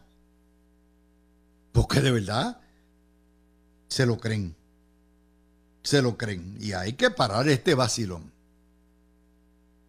Porque 1.72 2.00
de 2.00 2.10
verdad 2.10 2.60
se 3.88 4.06
lo 4.06 4.18
creen. 4.18 4.54
Se 5.82 6.02
lo 6.02 6.16
creen. 6.16 6.56
Y 6.60 6.72
hay 6.72 6.94
que 6.94 7.10
parar 7.10 7.48
este 7.48 7.74
vacilón. 7.74 8.32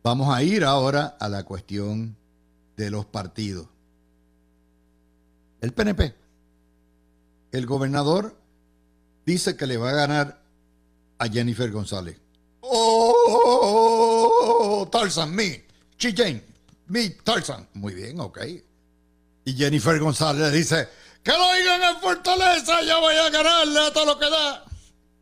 Vamos 0.04 0.34
a 0.34 0.44
ir 0.44 0.64
ahora 0.64 1.18
a 1.20 1.28
la 1.28 1.44
cuestión 1.44 2.16
de 2.78 2.90
los 2.90 3.06
partidos. 3.06 3.68
El 5.60 5.74
PNP. 5.74 6.16
El 7.52 7.66
gobernador 7.66 8.38
dice 9.26 9.58
que 9.58 9.68
le 9.68 9.78
va 9.78 9.90
a 9.90 9.96
ganar 9.96 10.42
a 11.18 11.28
Jennifer 11.28 11.72
González. 11.72 12.18
Oh, 12.62 13.97
Tarzan, 14.86 15.34
me. 15.34 15.66
Jane, 15.98 16.44
me, 16.88 17.10
Tarzan. 17.10 17.68
Muy 17.74 17.94
bien, 17.96 18.20
ok. 18.20 18.40
Y 19.46 19.54
Jennifer 19.54 19.98
González 20.00 20.52
dice, 20.52 20.88
que 21.24 21.32
lo 21.32 21.54
digan 21.54 21.82
en 21.84 22.02
Fortaleza, 22.02 22.82
ya 22.84 23.00
voy 23.00 23.16
a 23.16 23.30
ganarle 23.30 23.80
a 23.80 23.94
todo 23.94 24.06
lo 24.06 24.20
que 24.20 24.30
da. 24.30 24.66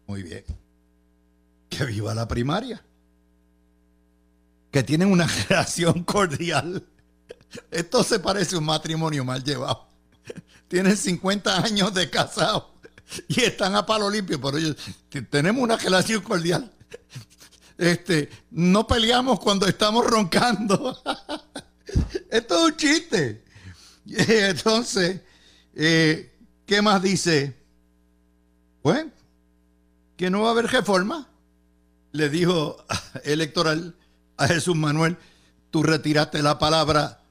Muy 0.08 0.24
bien. 0.24 0.44
Que 1.70 1.86
viva 1.86 2.14
la 2.14 2.28
primaria. 2.28 2.84
Que 4.72 4.84
tienen 4.84 5.12
una 5.12 5.28
relación 5.50 6.04
cordial. 6.04 6.84
Esto 7.72 8.04
se 8.04 8.20
parece 8.20 8.56
a 8.56 8.60
un 8.60 8.66
matrimonio 8.66 9.24
mal 9.24 9.44
llevado. 9.44 9.88
Tienen 10.68 10.98
50 10.98 11.64
años 11.64 11.94
de 11.94 12.10
casado 12.10 12.76
y 13.28 13.42
están 13.42 13.76
a 13.76 13.86
palo 13.86 14.10
limpio, 14.10 14.40
por 14.40 14.58
ellos 14.58 14.76
tenemos 15.30 15.62
una 15.62 15.78
relación 15.78 16.22
cordial. 16.22 16.72
Este, 17.78 18.30
no 18.52 18.88
peleamos 18.88 19.40
cuando 19.40 19.68
estamos 19.68 20.06
roncando. 20.06 21.02
Esto 22.30 22.56
es 22.56 22.72
un 22.72 22.78
chiste. 22.78 23.44
Entonces, 24.06 25.22
eh, 25.76 26.32
¿Qué 26.66 26.82
más 26.82 27.02
dice? 27.02 27.56
Bueno, 28.82 29.12
que 30.18 30.30
no 30.30 30.42
va 30.42 30.50
a 30.50 30.52
haber 30.52 30.68
reforma. 30.68 31.28
Le 32.12 32.30
dijo 32.30 32.78
electoral 33.24 33.96
a 34.38 34.48
Jesús 34.48 34.76
Manuel, 34.76 35.18
tú 35.70 35.84
retiraste 35.84 36.42
la 36.42 36.58
palabra 36.58 37.22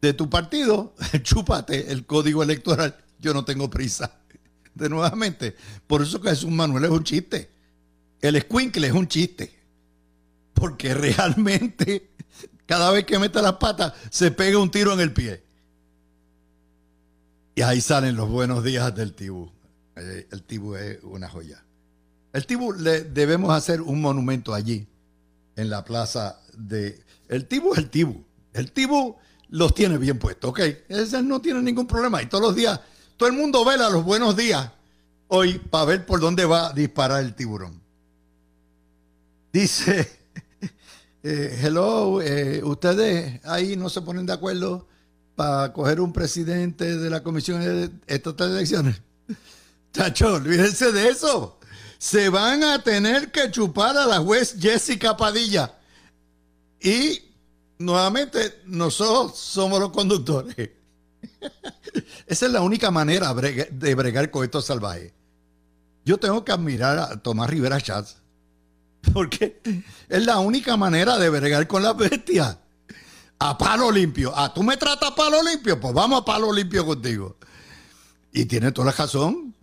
de 0.00 0.12
tu 0.12 0.30
partido, 0.30 0.94
chúpate 1.22 1.90
el 1.90 2.06
código 2.06 2.42
electoral, 2.42 2.96
yo 3.18 3.34
no 3.34 3.44
tengo 3.44 3.68
prisa. 3.68 4.20
De 4.74 4.88
nuevamente, 4.88 5.56
por 5.86 6.02
eso 6.02 6.20
que 6.20 6.28
Jesús 6.28 6.50
Manuel 6.50 6.84
es 6.84 6.90
un 6.90 7.02
chiste. 7.02 7.50
El 8.20 8.36
escuincle 8.36 8.86
es 8.86 8.92
un 8.92 9.08
chiste. 9.08 9.52
Porque 10.56 10.94
realmente, 10.94 12.10
cada 12.64 12.90
vez 12.90 13.04
que 13.04 13.18
mete 13.18 13.42
las 13.42 13.56
patas, 13.56 13.92
se 14.10 14.30
pega 14.30 14.58
un 14.58 14.70
tiro 14.70 14.94
en 14.94 15.00
el 15.00 15.12
pie. 15.12 15.44
Y 17.54 17.62
ahí 17.62 17.80
salen 17.80 18.16
los 18.16 18.28
buenos 18.28 18.64
días 18.64 18.94
del 18.94 19.14
Tibú. 19.14 19.52
Eh, 19.96 20.26
el 20.32 20.42
Tibú 20.42 20.74
es 20.74 20.98
una 21.02 21.28
joya. 21.28 21.62
El 22.32 22.46
Tibú 22.46 22.72
le 22.72 23.04
debemos 23.04 23.52
hacer 23.52 23.82
un 23.82 24.00
monumento 24.00 24.54
allí, 24.54 24.86
en 25.56 25.70
la 25.70 25.84
plaza 25.84 26.40
de... 26.56 27.02
El 27.28 27.46
Tibú 27.46 27.72
es 27.72 27.78
el 27.78 27.90
Tibú. 27.90 28.24
El 28.52 28.72
Tibú 28.72 29.16
los 29.50 29.74
tiene 29.74 29.98
bien 29.98 30.18
puestos, 30.18 30.50
¿ok? 30.50 30.60
Ese 30.88 31.22
no 31.22 31.40
tiene 31.40 31.62
ningún 31.62 31.86
problema. 31.86 32.22
Y 32.22 32.26
todos 32.26 32.42
los 32.42 32.56
días, 32.56 32.80
todo 33.18 33.28
el 33.28 33.34
mundo 33.34 33.64
vela 33.64 33.90
los 33.90 34.04
buenos 34.04 34.36
días 34.36 34.70
hoy 35.28 35.58
para 35.58 35.84
ver 35.84 36.06
por 36.06 36.20
dónde 36.20 36.44
va 36.46 36.68
a 36.68 36.72
disparar 36.72 37.22
el 37.22 37.34
tiburón. 37.34 37.80
Dice, 39.52 40.15
eh, 41.28 41.58
hello, 41.60 42.22
eh, 42.22 42.62
ustedes 42.62 43.44
ahí 43.44 43.74
no 43.74 43.88
se 43.88 44.00
ponen 44.00 44.26
de 44.26 44.32
acuerdo 44.32 44.86
para 45.34 45.72
coger 45.72 46.00
un 46.00 46.12
presidente 46.12 46.96
de 46.96 47.10
la 47.10 47.24
Comisión 47.24 47.60
de 47.60 47.90
estas 48.06 48.48
elecciones. 48.48 49.02
Chacho, 49.92 50.34
olvídense 50.34 50.92
de 50.92 51.08
eso. 51.08 51.58
Se 51.98 52.28
van 52.28 52.62
a 52.62 52.80
tener 52.80 53.32
que 53.32 53.50
chupar 53.50 53.96
a 53.96 54.06
la 54.06 54.20
juez 54.20 54.54
Jessica 54.60 55.16
Padilla. 55.16 55.74
Y 56.80 57.22
nuevamente 57.78 58.62
nosotros 58.66 59.36
somos 59.36 59.80
los 59.80 59.90
conductores. 59.90 60.54
Esa 62.28 62.46
es 62.46 62.52
la 62.52 62.62
única 62.62 62.92
manera 62.92 63.34
de 63.34 63.94
bregar 63.96 64.30
con 64.30 64.44
estos 64.44 64.64
salvajes. 64.64 65.12
Yo 66.04 66.18
tengo 66.18 66.44
que 66.44 66.52
admirar 66.52 67.00
a 67.00 67.20
Tomás 67.20 67.50
Rivera 67.50 67.80
Schatz. 67.80 68.25
Porque 69.12 69.60
es 70.08 70.24
la 70.24 70.38
única 70.38 70.76
manera 70.76 71.18
de 71.18 71.28
bregar 71.28 71.66
con 71.66 71.82
las 71.82 71.96
bestias 71.96 72.58
a 73.38 73.58
palo 73.58 73.90
limpio. 73.90 74.32
Ah, 74.34 74.52
tú 74.52 74.62
me 74.62 74.76
tratas 74.76 75.10
a 75.10 75.14
palo 75.14 75.42
limpio, 75.42 75.78
pues 75.78 75.94
vamos 75.94 76.20
a 76.20 76.24
palo 76.24 76.52
limpio 76.52 76.84
contigo. 76.84 77.36
Y 78.32 78.44
tiene 78.46 78.72
toda 78.72 78.86
la 78.86 78.92
razón. 78.92 79.54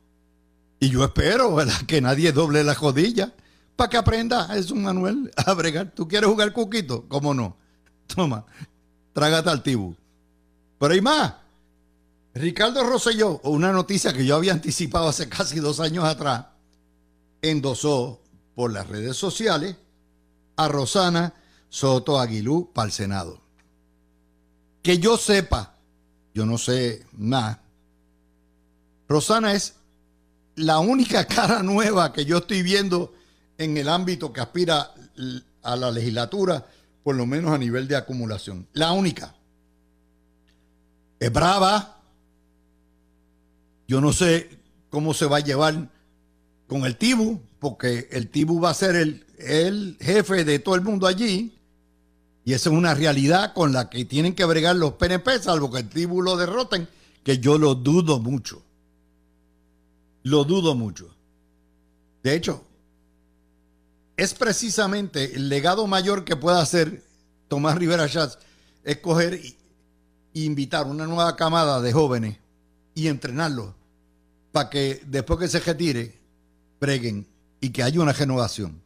Y 0.79 0.89
yo 0.89 1.03
espero 1.03 1.57
que 1.87 2.01
nadie 2.01 2.31
doble 2.31 2.63
la 2.63 2.75
jodilla 2.75 3.33
para 3.75 3.89
que 3.89 3.97
aprenda, 3.97 4.55
es 4.55 4.69
un 4.71 4.83
Manuel, 4.83 5.31
a 5.35 5.53
bregar. 5.53 5.91
¿Tú 5.91 6.07
quieres 6.07 6.29
jugar 6.29 6.53
cuquito? 6.53 7.07
¿Cómo 7.07 7.33
no? 7.33 7.57
Toma, 8.07 8.45
trágate 9.13 9.49
al 9.49 9.63
tibu. 9.63 9.95
Pero 10.79 10.93
hay 10.93 11.01
más. 11.01 11.33
Ricardo 12.35 12.83
Rosselló, 12.83 13.39
una 13.43 13.71
noticia 13.71 14.11
que 14.11 14.25
yo 14.25 14.35
había 14.35 14.53
anticipado 14.53 15.07
hace 15.07 15.29
casi 15.29 15.59
dos 15.59 15.79
años 15.79 16.03
atrás, 16.03 16.47
endosó 17.41 18.22
por 18.55 18.71
las 18.71 18.87
redes 18.87 19.17
sociales 19.17 19.75
a 20.55 20.67
Rosana 20.67 21.33
Soto 21.69 22.19
Aguilú 22.19 22.71
para 22.73 22.87
el 22.87 22.91
Senado 22.91 23.43
que 24.83 24.99
yo 24.99 25.17
sepa, 25.17 25.77
yo 26.35 26.45
no 26.45 26.57
sé 26.59 27.07
nada, 27.13 27.61
Rosana 29.07 29.53
es 29.53 29.75
la 30.55 30.79
única 30.79 31.25
cara 31.27 31.63
nueva 31.63 32.13
que 32.13 32.25
yo 32.25 32.39
estoy 32.39 32.61
viendo 32.61 33.13
en 33.57 33.77
el 33.77 33.87
ámbito 33.87 34.31
que 34.33 34.41
aspira 34.41 34.93
a 35.63 35.75
la 35.75 35.89
legislatura, 35.89 36.65
por 37.03 37.15
lo 37.15 37.25
menos 37.25 37.51
a 37.51 37.57
nivel 37.57 37.87
de 37.87 37.95
acumulación. 37.95 38.67
La 38.73 38.91
única. 38.91 39.33
Es 41.19 41.31
brava. 41.31 42.01
Yo 43.87 44.01
no 44.01 44.11
sé 44.11 44.59
cómo 44.89 45.13
se 45.13 45.25
va 45.25 45.37
a 45.37 45.41
llevar 45.41 45.89
con 46.67 46.85
el 46.85 46.97
Tibu, 46.97 47.41
porque 47.63 48.09
el 48.11 48.29
Tibu 48.29 48.59
va 48.59 48.71
a 48.71 48.73
ser 48.73 48.97
el, 48.97 49.97
jefe 50.01 50.43
de 50.43 50.59
todo 50.59 50.75
el 50.75 50.81
mundo 50.81 51.07
allí. 51.07 51.57
Y 52.43 52.51
esa 52.51 52.69
es 52.69 52.75
una 52.75 52.93
realidad 52.93 53.53
con 53.53 53.71
la 53.71 53.89
que 53.89 54.03
tienen 54.03 54.35
que 54.35 54.43
bregar 54.43 54.75
los 54.75 54.93
PNP, 54.93 55.39
salvo 55.39 55.71
que 55.71 55.79
el 55.79 55.87
tribu 55.89 56.21
lo 56.21 56.35
derroten, 56.35 56.89
que 57.23 57.39
yo 57.39 57.57
lo 57.57 57.73
dudo 57.73 58.19
mucho. 58.19 58.61
Lo 60.23 60.43
dudo 60.43 60.75
mucho. 60.75 61.15
De 62.21 62.35
hecho, 62.35 62.65
es 64.17 64.33
precisamente 64.33 65.35
el 65.35 65.47
legado 65.47 65.87
mayor 65.87 66.25
que 66.25 66.35
puede 66.35 66.59
hacer 66.59 67.01
Tomás 67.47 67.77
Rivera 67.77 68.09
Schatz, 68.09 68.39
es 68.83 68.97
coger 68.97 69.35
e 69.35 69.55
invitar 70.33 70.85
una 70.85 71.07
nueva 71.07 71.37
camada 71.37 71.79
de 71.79 71.93
jóvenes 71.93 72.37
y 72.93 73.07
entrenarlos 73.07 73.73
para 74.51 74.69
que 74.69 75.01
después 75.05 75.39
que 75.39 75.47
se 75.47 75.61
retire, 75.61 76.19
preguen 76.77 77.32
y 77.63 77.69
que 77.69 77.81
haya 77.81 78.01
una 78.01 78.11
renovación. 78.11 78.81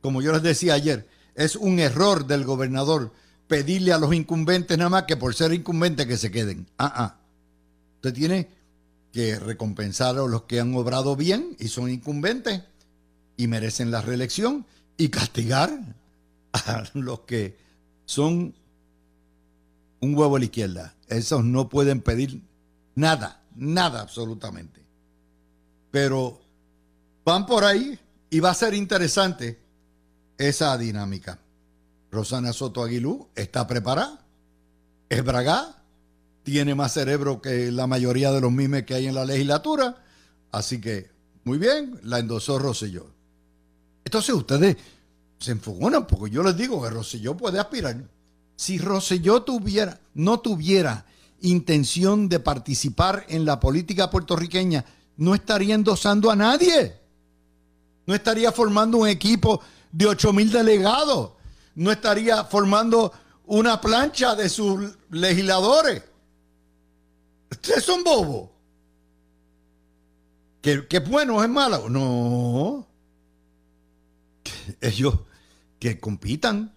Como 0.00 0.22
yo 0.22 0.32
les 0.32 0.44
decía 0.44 0.74
ayer, 0.74 1.08
es 1.34 1.56
un 1.56 1.80
error 1.80 2.24
del 2.24 2.44
gobernador 2.44 3.12
pedirle 3.48 3.92
a 3.92 3.98
los 3.98 4.14
incumbentes 4.14 4.78
nada 4.78 4.90
más 4.90 5.02
que 5.04 5.16
por 5.16 5.34
ser 5.34 5.52
incumbentes 5.52 6.06
que 6.06 6.16
se 6.16 6.30
queden. 6.30 6.68
Ah, 6.78 6.92
ah. 6.94 7.16
Usted 7.96 8.14
tiene 8.14 8.48
que 9.12 9.40
recompensar 9.40 10.16
a 10.16 10.22
los 10.28 10.42
que 10.42 10.60
han 10.60 10.72
obrado 10.76 11.16
bien 11.16 11.56
y 11.58 11.66
son 11.66 11.90
incumbentes 11.90 12.62
y 13.36 13.48
merecen 13.48 13.90
la 13.90 14.02
reelección 14.02 14.66
y 14.96 15.08
castigar 15.08 15.76
a 16.52 16.84
los 16.94 17.20
que 17.22 17.58
son 18.04 18.54
un 19.98 20.14
huevo 20.14 20.36
a 20.36 20.38
la 20.38 20.44
izquierda. 20.44 20.94
Esos 21.08 21.42
no 21.44 21.68
pueden 21.68 22.00
pedir 22.00 22.40
nada, 22.94 23.42
nada 23.56 24.00
absolutamente. 24.00 24.80
Pero 25.90 26.40
van 27.24 27.46
por 27.46 27.64
ahí 27.64 27.98
y 28.32 28.40
va 28.40 28.48
a 28.48 28.54
ser 28.54 28.72
interesante 28.72 29.60
esa 30.38 30.78
dinámica. 30.78 31.38
Rosana 32.10 32.54
Soto 32.54 32.82
Aguilú 32.82 33.28
está 33.34 33.66
preparada, 33.66 34.24
es 35.10 35.22
bragá, 35.22 35.82
tiene 36.42 36.74
más 36.74 36.94
cerebro 36.94 37.42
que 37.42 37.70
la 37.70 37.86
mayoría 37.86 38.32
de 38.32 38.40
los 38.40 38.50
mimes 38.50 38.86
que 38.86 38.94
hay 38.94 39.06
en 39.06 39.14
la 39.14 39.26
legislatura, 39.26 40.02
así 40.50 40.80
que 40.80 41.10
muy 41.44 41.58
bien, 41.58 42.00
la 42.04 42.20
endosó 42.20 42.58
Rosselló. 42.58 43.06
Entonces 44.02 44.34
ustedes 44.34 44.78
se 45.38 45.52
enfogonan 45.52 46.06
porque 46.06 46.34
yo 46.34 46.42
les 46.42 46.56
digo 46.56 46.82
que 46.82 46.88
Rosselló 46.88 47.36
puede 47.36 47.58
aspirar. 47.58 48.02
Si 48.56 48.78
Rosselló 48.78 49.42
tuviera, 49.42 50.00
no 50.14 50.40
tuviera 50.40 51.04
intención 51.42 52.30
de 52.30 52.40
participar 52.40 53.26
en 53.28 53.44
la 53.44 53.60
política 53.60 54.08
puertorriqueña, 54.08 54.86
no 55.18 55.34
estaría 55.34 55.74
endosando 55.74 56.30
a 56.30 56.36
nadie. 56.36 57.01
No 58.06 58.14
estaría 58.14 58.52
formando 58.52 58.98
un 58.98 59.08
equipo 59.08 59.60
de 59.90 60.06
8 60.06 60.32
mil 60.32 60.50
delegados. 60.50 61.32
No 61.74 61.90
estaría 61.90 62.44
formando 62.44 63.12
una 63.46 63.80
plancha 63.80 64.34
de 64.34 64.48
sus 64.48 64.96
legisladores. 65.10 66.02
Ustedes 67.50 67.84
son 67.84 68.02
bobos. 68.02 68.50
¿Qué, 70.60 70.86
qué 70.88 71.00
bueno 71.00 71.42
es 71.42 71.48
malo? 71.48 71.88
No. 71.88 72.86
Ellos 74.80 75.14
que 75.78 75.98
compitan 75.98 76.72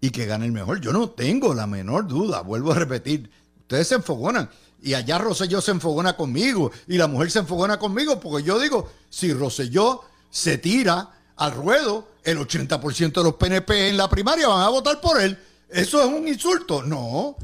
y 0.00 0.10
que 0.10 0.26
ganen 0.26 0.52
mejor. 0.52 0.80
Yo 0.80 0.92
no 0.92 1.10
tengo 1.10 1.54
la 1.54 1.66
menor 1.66 2.06
duda, 2.06 2.42
vuelvo 2.42 2.72
a 2.72 2.76
repetir. 2.76 3.30
Ustedes 3.60 3.88
se 3.88 3.94
enfogonan 3.96 4.50
y 4.82 4.94
allá 4.94 5.18
Roselló 5.18 5.60
se 5.60 5.70
enfogona 5.70 6.16
conmigo 6.16 6.70
y 6.86 6.96
la 6.96 7.06
mujer 7.06 7.30
se 7.30 7.40
enfogona 7.40 7.78
conmigo 7.78 8.18
porque 8.18 8.44
yo 8.44 8.58
digo, 8.58 8.90
si 9.08 9.32
Roselló 9.32 10.02
se 10.30 10.58
tira 10.58 11.10
al 11.36 11.52
ruedo, 11.52 12.08
el 12.22 12.38
80% 12.38 13.12
de 13.12 13.24
los 13.24 13.34
PNP 13.34 13.88
en 13.88 13.96
la 13.96 14.08
primaria 14.08 14.48
van 14.48 14.62
a 14.62 14.68
votar 14.68 15.00
por 15.00 15.20
él. 15.20 15.38
¿Eso 15.68 16.02
es 16.02 16.06
un 16.06 16.28
insulto? 16.28 16.82
No. 16.82 17.36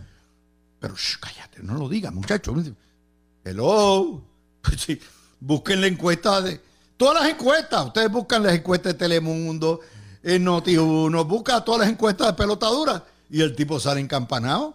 Pero 0.79 0.95
cállate, 1.21 1.63
no 1.63 1.75
lo 1.75 1.89
digas, 1.89 2.13
muchachos. 2.13 2.55
Hello. 3.45 4.23
Sí, 4.77 5.01
busquen 5.39 5.81
la 5.81 5.87
encuesta 5.87 6.41
de... 6.41 6.61
Todas 6.97 7.23
las 7.23 7.31
encuestas, 7.31 7.87
ustedes 7.87 8.11
buscan 8.11 8.43
las 8.43 8.55
encuestas 8.55 8.95
de 8.95 8.99
Telemundo, 8.99 9.81
en 10.25 10.45
Noti1, 10.45 11.25
busca 11.25 11.63
todas 11.63 11.83
las 11.83 11.91
encuestas 11.91 12.27
de 12.27 12.33
pelotadura 12.33 13.05
y 13.31 13.43
el 13.43 13.55
tipo 13.55 13.79
sale 13.79 14.01
encampanado 14.01 14.75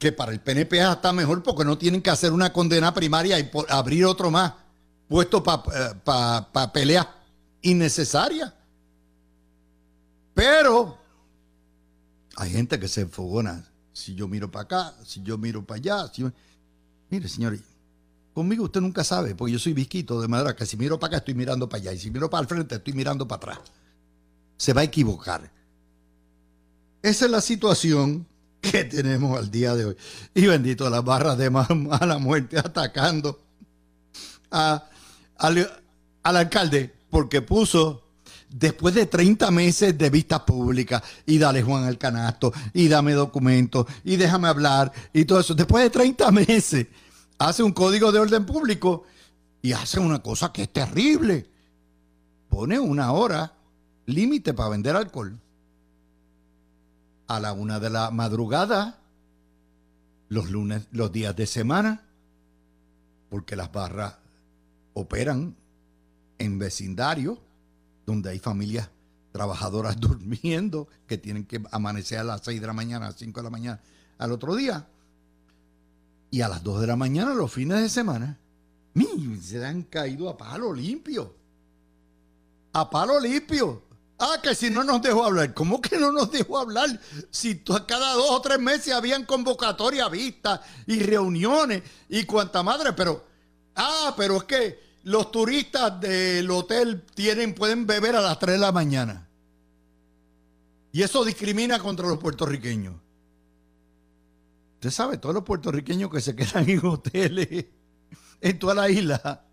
que 0.00 0.10
para 0.10 0.32
el 0.32 0.40
PNP 0.40 0.80
está 0.80 1.12
mejor 1.12 1.44
porque 1.44 1.64
no 1.64 1.78
tienen 1.78 2.02
que 2.02 2.10
hacer 2.10 2.32
una 2.32 2.52
condena 2.52 2.92
primaria 2.92 3.38
y 3.38 3.48
abrir 3.68 4.04
otro 4.04 4.32
más 4.32 4.52
puesto 5.12 5.42
para 5.42 5.62
eh, 6.54 6.68
peleas 6.72 7.06
innecesarias. 7.60 8.50
Pero 10.32 10.96
hay 12.36 12.50
gente 12.50 12.80
que 12.80 12.88
se 12.88 13.02
enfogona. 13.02 13.62
Si 13.92 14.14
yo 14.14 14.26
miro 14.26 14.50
para 14.50 14.62
acá, 14.64 14.94
si 15.04 15.22
yo 15.22 15.36
miro 15.36 15.62
para 15.62 15.76
allá. 15.76 16.10
Mire, 17.10 17.28
señor, 17.28 17.58
conmigo 18.32 18.64
usted 18.64 18.80
nunca 18.80 19.04
sabe, 19.04 19.34
porque 19.34 19.52
yo 19.52 19.58
soy 19.58 19.74
visquito, 19.74 20.18
de 20.18 20.28
manera 20.28 20.56
que 20.56 20.64
si 20.64 20.78
miro 20.78 20.98
para 20.98 21.08
acá 21.08 21.16
estoy 21.18 21.34
mirando 21.34 21.68
para 21.68 21.82
allá 21.82 21.92
y 21.92 21.98
si 21.98 22.10
miro 22.10 22.30
para 22.30 22.40
el 22.40 22.48
frente 22.48 22.76
estoy 22.76 22.94
mirando 22.94 23.28
para 23.28 23.52
atrás. 23.52 23.70
Se 24.56 24.72
va 24.72 24.80
a 24.80 24.84
equivocar. 24.84 25.50
Esa 27.02 27.26
es 27.26 27.30
la 27.30 27.42
situación 27.42 28.26
que 28.62 28.84
tenemos 28.96 29.38
al 29.38 29.50
día 29.50 29.74
de 29.74 29.84
hoy. 29.84 29.96
Y 30.32 30.46
bendito 30.46 30.88
las 30.88 31.04
barras 31.04 31.36
de 31.36 31.50
mala 31.50 32.16
muerte 32.18 32.58
atacando 32.58 33.38
a, 34.50 34.88
al, 35.42 35.68
alcalde 36.22 36.94
porque 37.10 37.42
puso 37.42 38.02
después 38.48 38.94
de 38.94 39.06
30 39.06 39.50
meses 39.50 39.98
de 39.98 40.10
vistas 40.10 40.40
públicas 40.40 41.02
y 41.26 41.38
dale 41.38 41.62
Juan 41.62 41.84
al 41.84 41.98
canasto 41.98 42.52
y 42.72 42.88
dame 42.88 43.12
documentos 43.12 43.86
y 44.04 44.16
déjame 44.16 44.48
hablar 44.48 44.92
y 45.12 45.24
todo 45.24 45.40
eso. 45.40 45.54
Después 45.54 45.84
de 45.84 45.90
30 45.90 46.30
meses 46.32 46.86
hace 47.38 47.62
un 47.62 47.72
código 47.72 48.12
de 48.12 48.20
orden 48.20 48.46
público 48.46 49.04
y 49.60 49.72
hace 49.72 50.00
una 50.00 50.22
cosa 50.22 50.52
que 50.52 50.62
es 50.62 50.72
terrible. 50.72 51.48
Pone 52.48 52.78
una 52.78 53.12
hora 53.12 53.52
límite 54.06 54.54
para 54.54 54.70
vender 54.70 54.96
alcohol 54.96 55.38
a 57.28 57.40
la 57.40 57.52
una 57.52 57.80
de 57.80 57.88
la 57.88 58.10
madrugada, 58.10 58.98
los 60.28 60.50
lunes, 60.50 60.86
los 60.90 61.10
días 61.12 61.34
de 61.34 61.46
semana, 61.46 62.02
porque 63.30 63.56
las 63.56 63.72
barras 63.72 64.21
operan 64.94 65.56
en 66.38 66.58
vecindarios 66.58 67.38
donde 68.06 68.30
hay 68.30 68.38
familias 68.38 68.90
trabajadoras 69.32 69.96
durmiendo 70.00 70.88
que 71.06 71.18
tienen 71.18 71.44
que 71.44 71.62
amanecer 71.70 72.18
a 72.18 72.24
las 72.24 72.42
6 72.44 72.60
de 72.60 72.66
la 72.66 72.72
mañana, 72.72 73.06
a 73.06 73.10
las 73.10 73.18
5 73.18 73.40
de 73.40 73.44
la 73.44 73.50
mañana 73.50 73.80
al 74.18 74.32
otro 74.32 74.54
día. 74.54 74.86
Y 76.30 76.40
a 76.40 76.48
las 76.48 76.62
2 76.62 76.80
de 76.80 76.86
la 76.86 76.96
mañana, 76.96 77.34
los 77.34 77.52
fines 77.52 77.80
de 77.80 77.88
semana, 77.88 78.38
se 79.42 79.64
han 79.64 79.82
caído 79.82 80.30
a 80.30 80.36
palo 80.36 80.72
limpio. 80.72 81.34
A 82.72 82.88
palo 82.88 83.20
limpio. 83.20 83.82
Ah, 84.18 84.36
que 84.42 84.54
si 84.54 84.70
no 84.70 84.84
nos 84.84 85.02
dejó 85.02 85.24
hablar. 85.24 85.52
¿Cómo 85.52 85.80
que 85.82 85.98
no 85.98 86.12
nos 86.12 86.30
dejó 86.30 86.58
hablar? 86.58 86.88
Si 87.30 87.58
cada 87.86 88.14
dos 88.14 88.30
o 88.30 88.40
tres 88.40 88.60
meses 88.60 88.94
habían 88.94 89.26
convocatoria 89.26 90.08
vistas 90.08 90.60
y 90.86 91.00
reuniones 91.00 91.82
y 92.08 92.24
cuanta 92.24 92.62
madre, 92.62 92.92
pero. 92.92 93.31
Ah, 93.74 94.14
pero 94.16 94.36
es 94.36 94.44
que 94.44 94.80
los 95.04 95.30
turistas 95.30 96.00
del 96.00 96.50
hotel 96.50 97.02
tienen, 97.14 97.54
pueden 97.54 97.86
beber 97.86 98.16
a 98.16 98.20
las 98.20 98.38
3 98.38 98.54
de 98.54 98.58
la 98.60 98.72
mañana. 98.72 99.28
Y 100.92 101.02
eso 101.02 101.24
discrimina 101.24 101.78
contra 101.78 102.06
los 102.06 102.18
puertorriqueños. 102.18 102.94
Usted 104.74 104.90
sabe, 104.90 105.16
todos 105.16 105.34
los 105.34 105.44
puertorriqueños 105.44 106.10
que 106.10 106.20
se 106.20 106.36
quedan 106.36 106.68
en 106.68 106.84
hoteles 106.84 107.66
en 108.40 108.58
toda 108.58 108.74
la 108.74 108.90
isla. 108.90 109.44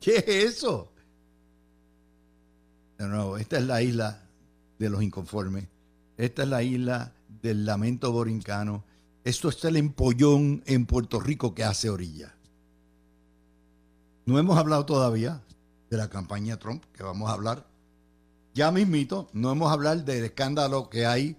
¿Qué 0.00 0.16
es 0.16 0.28
eso? 0.28 0.92
De 2.96 3.06
nuevo, 3.06 3.36
esta 3.36 3.58
es 3.58 3.64
la 3.64 3.82
isla 3.82 4.22
de 4.78 4.90
los 4.90 5.02
inconformes. 5.02 5.66
Esta 6.16 6.44
es 6.44 6.48
la 6.48 6.62
isla 6.62 7.12
del 7.42 7.66
lamento 7.66 8.10
borincano. 8.12 8.84
Esto 9.24 9.48
es 9.50 9.62
el 9.64 9.76
empollón 9.76 10.62
en 10.66 10.86
Puerto 10.86 11.20
Rico 11.20 11.54
que 11.54 11.64
hace 11.64 11.90
orilla. 11.90 12.37
No 14.28 14.38
hemos 14.38 14.58
hablado 14.58 14.84
todavía 14.84 15.42
de 15.88 15.96
la 15.96 16.10
campaña 16.10 16.58
Trump, 16.58 16.84
que 16.92 17.02
vamos 17.02 17.30
a 17.30 17.32
hablar 17.32 17.66
ya 18.52 18.70
mismito. 18.70 19.30
No 19.32 19.50
hemos 19.50 19.72
hablado 19.72 20.02
del 20.02 20.22
escándalo 20.22 20.90
que 20.90 21.06
hay 21.06 21.38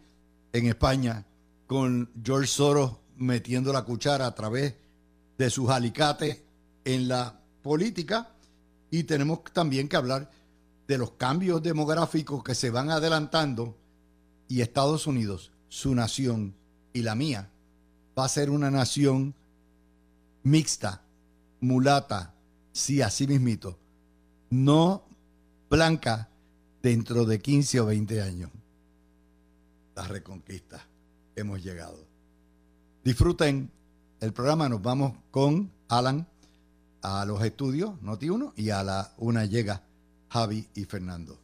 en 0.53 0.65
España 0.65 1.23
con 1.67 2.09
George 2.23 2.47
Soros 2.47 2.93
metiendo 3.15 3.71
la 3.71 3.83
cuchara 3.83 4.25
a 4.25 4.33
través 4.33 4.73
de 5.37 5.51
sus 5.51 5.69
alicates 5.69 6.41
en 6.83 7.07
la 7.07 7.39
política. 7.61 8.31
Y 8.89 9.03
tenemos 9.03 9.43
también 9.53 9.87
que 9.87 9.95
hablar 9.95 10.31
de 10.87 10.97
los 10.97 11.11
cambios 11.11 11.61
demográficos 11.61 12.43
que 12.43 12.55
se 12.55 12.71
van 12.71 12.89
adelantando 12.89 13.77
y 14.47 14.61
Estados 14.61 15.05
Unidos, 15.05 15.51
su 15.67 15.93
nación 15.93 16.55
y 16.91 17.03
la 17.03 17.13
mía, 17.13 17.51
va 18.17 18.25
a 18.25 18.29
ser 18.29 18.49
una 18.49 18.71
nación 18.71 19.35
mixta, 20.41 21.03
mulata, 21.59 22.33
sí, 22.71 23.01
así 23.01 23.27
mismito, 23.27 23.77
no 24.49 25.03
blanca 25.69 26.29
dentro 26.81 27.25
de 27.25 27.39
15 27.39 27.79
o 27.81 27.85
20 27.87 28.21
años. 28.21 28.51
La 29.95 30.07
reconquista, 30.07 30.85
hemos 31.35 31.63
llegado. 31.63 32.05
Disfruten 33.03 33.71
el 34.19 34.33
programa, 34.33 34.69
nos 34.69 34.81
vamos 34.81 35.13
con 35.31 35.71
Alan 35.87 36.27
a 37.01 37.25
los 37.25 37.43
estudios, 37.43 38.01
Noti 38.01 38.29
1, 38.29 38.53
y 38.55 38.69
a 38.69 38.83
la 38.83 39.13
una 39.17 39.45
llega 39.45 39.83
Javi 40.29 40.67
y 40.75 40.85
Fernando. 40.85 41.39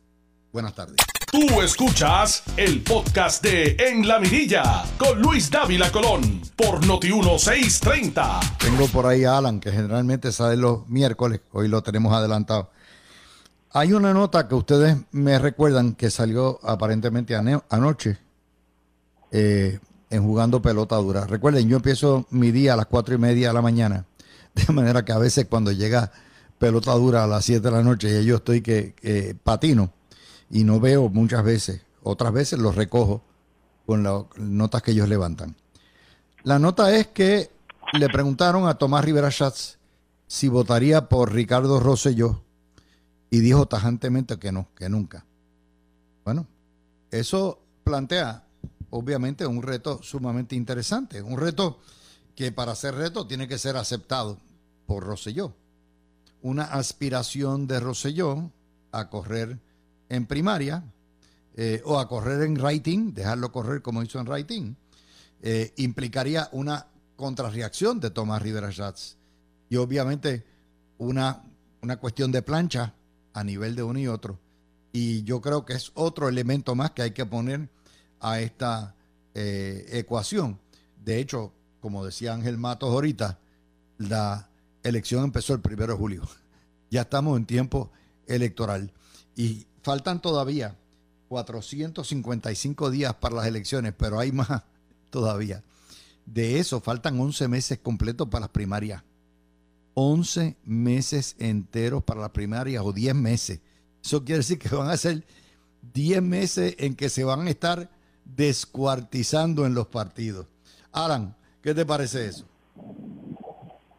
Buenas 0.51 0.75
tardes. 0.75 0.97
Tú 1.35 1.61
escuchas 1.61 2.43
el 2.55 2.81
podcast 2.81 3.43
de 3.43 3.75
En 3.77 4.07
la 4.07 4.19
Mirilla 4.19 4.85
con 4.97 5.21
Luis 5.21 5.51
Dávila 5.51 5.91
Colón 5.91 6.41
por 6.55 6.79
Noti1630. 6.85 8.57
Tengo 8.57 8.87
por 8.87 9.05
ahí 9.05 9.25
a 9.25 9.37
Alan, 9.37 9.59
que 9.59 9.69
generalmente 9.69 10.31
sale 10.31 10.55
los 10.55 10.87
miércoles, 10.87 11.41
hoy 11.51 11.67
lo 11.67 11.83
tenemos 11.83 12.13
adelantado. 12.13 12.71
Hay 13.71 13.91
una 13.91 14.13
nota 14.13 14.47
que 14.47 14.55
ustedes 14.55 14.95
me 15.11 15.37
recuerdan 15.37 15.95
que 15.95 16.09
salió 16.09 16.57
aparentemente 16.63 17.35
anoche 17.35 18.17
eh, 19.29 19.79
en 20.09 20.23
jugando 20.23 20.61
pelota 20.61 20.95
dura. 20.95 21.27
Recuerden, 21.27 21.67
yo 21.67 21.75
empiezo 21.75 22.27
mi 22.29 22.51
día 22.51 22.75
a 22.75 22.77
las 22.77 22.85
cuatro 22.85 23.13
y 23.13 23.17
media 23.17 23.49
de 23.49 23.53
la 23.55 23.61
mañana, 23.61 24.05
de 24.55 24.71
manera 24.71 25.03
que 25.03 25.11
a 25.11 25.17
veces 25.17 25.47
cuando 25.49 25.73
llega 25.73 26.13
pelota 26.57 26.93
dura 26.93 27.25
a 27.25 27.27
las 27.27 27.43
7 27.43 27.59
de 27.59 27.71
la 27.71 27.83
noche 27.83 28.21
y 28.21 28.25
yo 28.25 28.37
estoy 28.37 28.61
que 28.61 29.35
patino 29.43 29.91
y 30.55 30.63
no 30.63 30.79
veo 30.79 31.09
muchas 31.09 31.43
veces. 31.43 31.81
Otras 32.01 32.31
veces 32.31 32.59
los 32.59 32.75
recojo 32.75 33.21
con 33.85 34.03
las 34.03 34.23
notas 34.37 34.81
que 34.81 34.91
ellos 34.91 35.09
levantan. 35.09 35.57
La 36.43 36.59
nota 36.59 36.95
es 36.95 37.07
que 37.07 37.51
le 37.91 38.07
preguntaron 38.07 38.65
a 38.65 38.75
Tomás 38.75 39.03
Rivera 39.03 39.29
Schatz 39.29 39.79
si 40.27 40.47
votaría 40.47 41.09
por 41.09 41.33
Ricardo 41.33 41.81
Rosselló 41.81 42.41
y 43.29 43.39
dijo 43.39 43.65
tajantemente 43.65 44.39
que 44.39 44.53
no, 44.53 44.69
que 44.77 44.87
nunca. 44.87 45.25
Bueno, 46.23 46.47
eso 47.11 47.59
plantea 47.83 48.45
obviamente 48.91 49.45
un 49.45 49.61
reto 49.61 50.01
sumamente 50.03 50.55
interesante, 50.55 51.21
un 51.21 51.37
reto 51.37 51.79
que 52.33 52.53
para 52.53 52.75
ser 52.75 52.95
reto 52.95 53.27
tiene 53.27 53.49
que 53.49 53.57
ser 53.57 53.75
aceptado 53.75 54.37
por 54.85 55.03
Rosselló. 55.03 55.53
Una 56.41 56.63
aspiración 56.63 57.67
de 57.67 57.81
Rosselló 57.81 58.51
a 58.93 59.09
correr 59.09 59.59
en 60.09 60.25
primaria 60.25 60.83
eh, 61.55 61.81
o 61.85 61.99
a 61.99 62.07
correr 62.07 62.43
en 62.43 62.59
writing, 62.59 63.13
dejarlo 63.13 63.51
correr 63.51 63.81
como 63.81 64.03
hizo 64.03 64.19
en 64.19 64.27
writing, 64.27 64.75
eh, 65.41 65.73
implicaría 65.77 66.49
una 66.51 66.87
contrarreacción 67.15 67.99
de 67.99 68.09
Tomás 68.09 68.41
Rivera 68.41 68.71
Schatz 68.71 69.15
y 69.69 69.77
obviamente 69.77 70.45
una, 70.97 71.43
una 71.81 71.97
cuestión 71.97 72.31
de 72.31 72.41
plancha 72.41 72.93
a 73.33 73.43
nivel 73.43 73.75
de 73.75 73.83
uno 73.83 73.99
y 73.99 74.07
otro. 74.07 74.39
Y 74.91 75.23
yo 75.23 75.41
creo 75.41 75.65
que 75.65 75.73
es 75.73 75.91
otro 75.93 76.29
elemento 76.29 76.75
más 76.75 76.91
que 76.91 77.01
hay 77.01 77.11
que 77.11 77.25
poner 77.25 77.69
a 78.19 78.39
esta 78.39 78.95
eh, 79.33 79.85
ecuación. 79.91 80.59
De 81.03 81.19
hecho, 81.19 81.53
como 81.81 82.05
decía 82.05 82.33
Ángel 82.33 82.57
Matos 82.57 82.89
ahorita, 82.89 83.39
la 83.97 84.49
elección 84.83 85.23
empezó 85.25 85.53
el 85.53 85.61
primero 85.61 85.93
de 85.93 85.99
julio. 85.99 86.23
Ya 86.91 87.01
estamos 87.01 87.35
en 87.35 87.45
tiempo 87.45 87.91
electoral. 88.27 88.93
Y 89.35 89.65
Faltan 89.85 90.19
todavía 90.19 90.75
455 91.27 92.89
días 92.89 93.13
para 93.13 93.35
las 93.35 93.45
elecciones, 93.45 93.93
pero 93.95 94.17
hay 94.17 94.31
más 94.31 94.63
todavía. 95.11 95.61
De 96.25 96.57
eso 96.57 96.81
faltan 96.81 97.19
11 97.19 97.47
meses 97.49 97.77
completos 97.77 98.27
para 98.27 98.41
las 98.41 98.49
primarias. 98.49 99.03
11 99.93 100.57
meses 100.63 101.35
enteros 101.37 102.03
para 102.03 102.21
las 102.21 102.31
primarias 102.31 102.81
o 102.83 102.93
10 102.93 103.13
meses. 103.13 103.61
Eso 104.03 104.25
quiere 104.25 104.39
decir 104.39 104.57
que 104.57 104.75
van 104.75 104.89
a 104.89 104.97
ser 104.97 105.23
10 105.93 106.19
meses 106.19 106.75
en 106.79 106.95
que 106.95 107.09
se 107.09 107.23
van 107.23 107.45
a 107.45 107.51
estar 107.51 107.87
descuartizando 108.23 109.67
en 109.67 109.75
los 109.75 109.85
partidos. 109.85 110.47
Alan, 110.93 111.35
¿qué 111.61 111.75
te 111.75 111.85
parece 111.85 112.25
eso? 112.25 112.47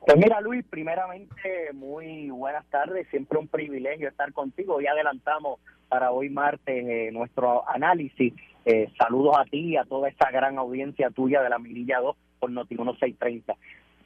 Pues 0.05 0.18
mira, 0.18 0.40
Luis, 0.40 0.64
primeramente, 0.68 1.72
muy 1.75 2.29
buenas 2.31 2.66
tardes. 2.70 3.07
Siempre 3.11 3.38
un 3.38 3.46
privilegio 3.46 4.09
estar 4.09 4.33
contigo. 4.33 4.81
Ya 4.81 4.90
adelantamos 4.90 5.61
para 5.88 6.11
hoy 6.11 6.29
martes 6.31 6.87
eh, 6.87 7.11
nuestro 7.12 7.68
análisis. 7.68 8.35
Eh, 8.64 8.90
saludos 8.99 9.37
a 9.38 9.44
ti 9.44 9.59
y 9.59 9.77
a 9.77 9.85
toda 9.85 10.09
esta 10.09 10.31
gran 10.31 10.59
audiencia 10.59 11.11
tuya 11.11 11.42
de 11.42 11.51
la 11.51 11.59
Mirilla 11.59 12.01
2 12.01 12.16
por 12.40 12.51
Noti 12.51 12.75
1630. 12.75 13.55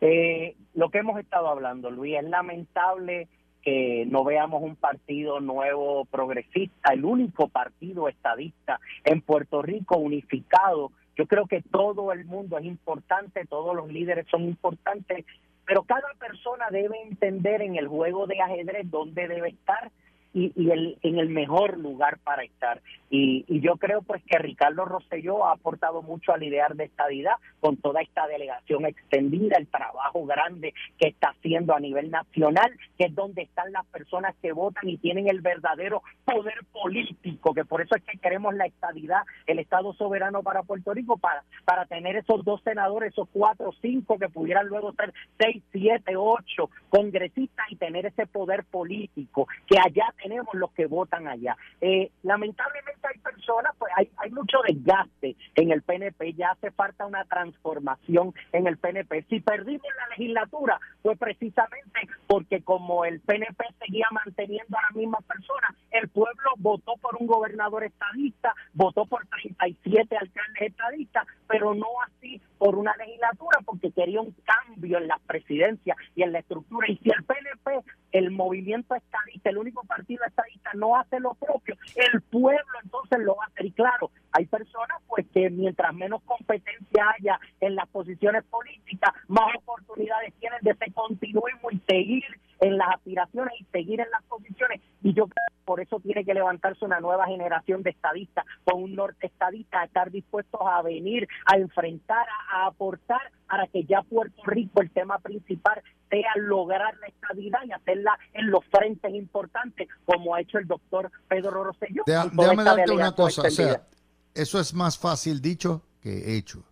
Eh, 0.00 0.56
lo 0.74 0.90
que 0.90 0.98
hemos 0.98 1.18
estado 1.18 1.48
hablando, 1.48 1.90
Luis, 1.90 2.16
es 2.16 2.24
lamentable 2.24 3.28
que 3.62 4.06
no 4.06 4.24
veamos 4.24 4.62
un 4.62 4.76
partido 4.76 5.40
nuevo 5.40 6.06
progresista, 6.06 6.92
el 6.92 7.04
único 7.04 7.48
partido 7.48 8.08
estadista 8.08 8.80
en 9.04 9.20
Puerto 9.20 9.60
Rico 9.60 9.98
unificado. 9.98 10.92
Yo 11.16 11.26
creo 11.26 11.46
que 11.46 11.60
todo 11.60 12.12
el 12.12 12.24
mundo 12.24 12.56
es 12.56 12.64
importante, 12.64 13.44
todos 13.44 13.76
los 13.76 13.88
líderes 13.88 14.26
son 14.30 14.44
importantes, 14.44 15.26
pero 15.66 15.82
cada 15.82 16.08
persona 16.18 16.66
debe 16.70 17.02
entender 17.02 17.60
en 17.60 17.76
el 17.76 17.88
juego 17.88 18.26
de 18.26 18.40
ajedrez 18.40 18.90
dónde 18.90 19.28
debe 19.28 19.50
estar 19.50 19.90
y, 20.32 20.52
y 20.54 20.70
el, 20.70 20.98
en 21.02 21.18
el 21.18 21.28
mejor 21.28 21.78
lugar 21.78 22.18
para 22.22 22.44
estar. 22.44 22.80
Y, 23.10 23.44
y, 23.48 23.60
yo 23.60 23.76
creo 23.76 24.02
pues 24.02 24.22
que 24.24 24.38
Ricardo 24.38 24.84
Rosselló 24.84 25.46
ha 25.46 25.52
aportado 25.52 26.00
mucho 26.02 26.32
al 26.32 26.42
idear 26.44 26.76
de 26.76 26.84
estadidad 26.84 27.34
con 27.58 27.76
toda 27.76 28.02
esta 28.02 28.28
delegación 28.28 28.86
extendida, 28.86 29.56
el 29.58 29.66
trabajo 29.66 30.24
grande 30.26 30.74
que 30.96 31.08
está 31.08 31.30
haciendo 31.30 31.74
a 31.74 31.80
nivel 31.80 32.10
nacional, 32.10 32.70
que 32.96 33.06
es 33.06 33.14
donde 33.14 33.42
están 33.42 33.72
las 33.72 33.84
personas 33.86 34.36
que 34.40 34.52
votan 34.52 34.88
y 34.88 34.98
tienen 34.98 35.28
el 35.28 35.40
verdadero 35.40 36.02
poder 36.24 36.64
político, 36.72 37.52
que 37.52 37.64
por 37.64 37.80
eso 37.82 37.96
es 37.96 38.04
que 38.04 38.18
queremos 38.18 38.54
la 38.54 38.66
estadidad, 38.66 39.22
el 39.46 39.58
Estado 39.58 39.92
soberano 39.94 40.44
para 40.44 40.62
Puerto 40.62 40.94
Rico, 40.94 41.16
para, 41.16 41.42
para 41.64 41.86
tener 41.86 42.16
esos 42.16 42.44
dos 42.44 42.62
senadores, 42.62 43.12
esos 43.12 43.28
cuatro, 43.32 43.72
cinco, 43.80 44.18
que 44.18 44.28
pudieran 44.28 44.68
luego 44.68 44.92
ser 44.92 45.12
seis, 45.38 45.62
siete, 45.72 46.14
ocho 46.16 46.70
congresistas 46.88 47.66
y 47.70 47.76
tener 47.76 48.06
ese 48.06 48.26
poder 48.26 48.64
político, 48.64 49.48
que 49.66 49.76
allá 49.78 50.14
tenemos 50.22 50.54
los 50.54 50.70
que 50.72 50.86
votan 50.86 51.28
allá. 51.28 51.56
Eh, 51.80 52.10
lamentablemente 52.22 53.06
hay 53.06 53.18
personas, 53.18 53.72
pues 53.78 53.92
hay, 53.96 54.10
hay 54.16 54.30
mucho 54.30 54.58
desgaste 54.66 55.36
en 55.54 55.70
el 55.72 55.82
PNP, 55.82 56.34
ya 56.34 56.50
hace 56.50 56.70
falta 56.70 57.06
una 57.06 57.24
transformación 57.24 58.34
en 58.52 58.66
el 58.66 58.76
PNP. 58.76 59.24
Si 59.28 59.40
perdimos 59.40 59.86
la 59.96 60.08
legislatura 60.16 60.80
fue 61.02 61.16
precisamente 61.16 62.00
porque 62.26 62.62
como 62.62 63.04
el 63.04 63.20
PNP 63.20 63.64
seguía 63.78 64.06
manteniendo 64.10 64.76
a 64.76 64.82
las 64.82 64.96
mismas 64.96 65.24
personas, 65.24 65.74
el 65.90 66.08
pueblo 66.08 66.50
votó 66.58 66.94
por 67.00 67.16
un 67.18 67.26
gobernador 67.26 67.84
estadista, 67.84 68.54
votó 68.74 69.06
por 69.06 69.26
37 69.26 70.16
alcaldes 70.16 70.62
estadistas, 70.62 71.26
pero 71.48 71.74
no 71.74 71.86
así 72.06 72.40
por 72.58 72.76
una 72.76 72.94
legislatura 72.96 73.58
porque 73.64 73.90
quería 73.90 74.20
un 74.20 74.34
cambio 74.44 74.98
en 74.98 75.08
la 75.08 75.18
presidencia 75.26 75.96
y 76.14 76.22
en 76.22 76.32
la 76.32 76.40
estructura. 76.40 76.86
Y 76.88 76.96
si 76.98 77.10
el 77.10 77.24
PNP, 77.24 77.84
el 78.12 78.30
movimiento 78.30 78.94
estadista, 78.94 79.50
el 79.50 79.58
único 79.58 79.84
partido 79.84 80.24
estadista 80.26 80.70
no 80.74 80.96
hace 80.96 81.20
lo 81.20 81.34
propio, 81.34 81.76
el 81.96 82.20
pueblo 82.22 82.78
entonces 82.82 83.18
lo 83.20 83.36
va 83.36 83.44
a 83.44 83.46
hacer. 83.48 83.66
Y 83.66 83.72
claro, 83.72 84.10
hay 84.32 84.46
personas 84.46 84.98
pues 85.08 85.26
que 85.32 85.50
mientras 85.50 85.94
menos 85.94 86.22
competencia 86.22 87.04
haya 87.16 87.40
en 87.60 87.74
las 87.74 87.88
posiciones 87.88 88.44
políticas, 88.44 89.12
más 89.28 89.54
oportunidades 89.56 90.34
tienen 90.40 90.58
de 90.62 90.74
ser 90.74 90.92
continuismo 90.92 91.70
y 91.70 91.80
seguir 91.88 92.24
en 92.60 92.76
las 92.76 92.88
aspiraciones 92.94 93.54
y 93.60 93.64
seguir 93.72 94.00
en 94.00 94.10
las 94.10 94.22
posiciones. 94.24 94.80
Y 95.02 95.14
yo 95.14 95.24
creo 95.24 95.44
que 95.48 95.64
por 95.64 95.80
eso 95.80 96.00
tiene 96.00 96.24
que 96.24 96.34
levantarse 96.34 96.84
una 96.84 97.00
nueva 97.00 97.26
generación 97.26 97.82
de 97.82 97.90
estadistas, 97.90 98.44
con 98.64 98.82
un 98.82 98.94
norte 98.94 99.26
estadista, 99.26 99.80
a 99.80 99.84
estar 99.84 100.10
dispuestos 100.10 100.60
a 100.64 100.82
venir, 100.82 101.28
a 101.46 101.56
enfrentar, 101.56 102.26
a, 102.52 102.66
aportar 102.66 103.20
para 103.48 103.66
que 103.66 103.84
ya 103.84 104.02
Puerto 104.02 104.42
Rico, 104.44 104.80
el 104.80 104.90
tema 104.90 105.18
principal, 105.18 105.82
sea 106.10 106.30
lograr 106.36 106.96
la 106.98 107.06
estabilidad 107.06 107.60
y 107.66 107.72
hacerla 107.72 108.18
en 108.32 108.50
los 108.50 108.64
frentes 108.66 109.14
importantes, 109.14 109.88
como 110.04 110.34
ha 110.34 110.40
hecho 110.40 110.58
el 110.58 110.66
doctor 110.66 111.10
Pedro 111.28 111.64
Rosselló. 111.64 112.02
déjame 112.06 112.64
darte 112.64 112.90
una 112.90 113.14
cosa, 113.14 113.42
o 113.42 113.50
sea, 113.50 113.86
eso 114.34 114.60
es 114.60 114.74
más 114.74 114.98
fácil 114.98 115.40
dicho 115.40 115.82
que 116.00 116.36
hecho. 116.36 116.64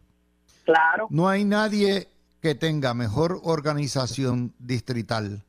Claro. 0.64 1.06
No 1.10 1.28
hay 1.28 1.44
nadie 1.44 2.08
que 2.40 2.54
tenga 2.54 2.94
mejor 2.94 3.40
organización 3.42 4.54
distrital 4.58 5.44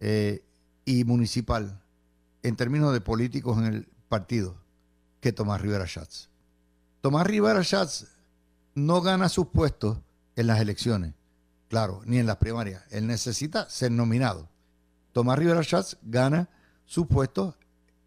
eh, 0.00 0.42
y 0.84 1.04
municipal 1.04 1.80
en 2.42 2.56
términos 2.56 2.92
de 2.92 3.00
políticos 3.00 3.58
en 3.58 3.64
el 3.64 3.88
partido 4.08 4.56
que 5.20 5.32
Tomás 5.32 5.60
Rivera 5.60 5.86
Schatz. 5.86 6.28
Tomás 7.00 7.26
Rivera 7.26 7.62
Schatz 7.62 8.06
no 8.74 9.02
gana 9.02 9.28
sus 9.28 9.48
puestos 9.48 9.98
en 10.36 10.46
las 10.46 10.60
elecciones, 10.60 11.14
claro, 11.70 12.02
ni 12.04 12.18
en 12.18 12.26
las 12.26 12.36
primarias. 12.36 12.82
Él 12.90 13.06
necesita 13.06 13.70
ser 13.70 13.92
nominado. 13.92 14.48
Tomás 15.12 15.38
Rivera 15.38 15.62
Schatz 15.62 15.96
gana 16.02 16.50
sus 16.84 17.06
puestos 17.06 17.54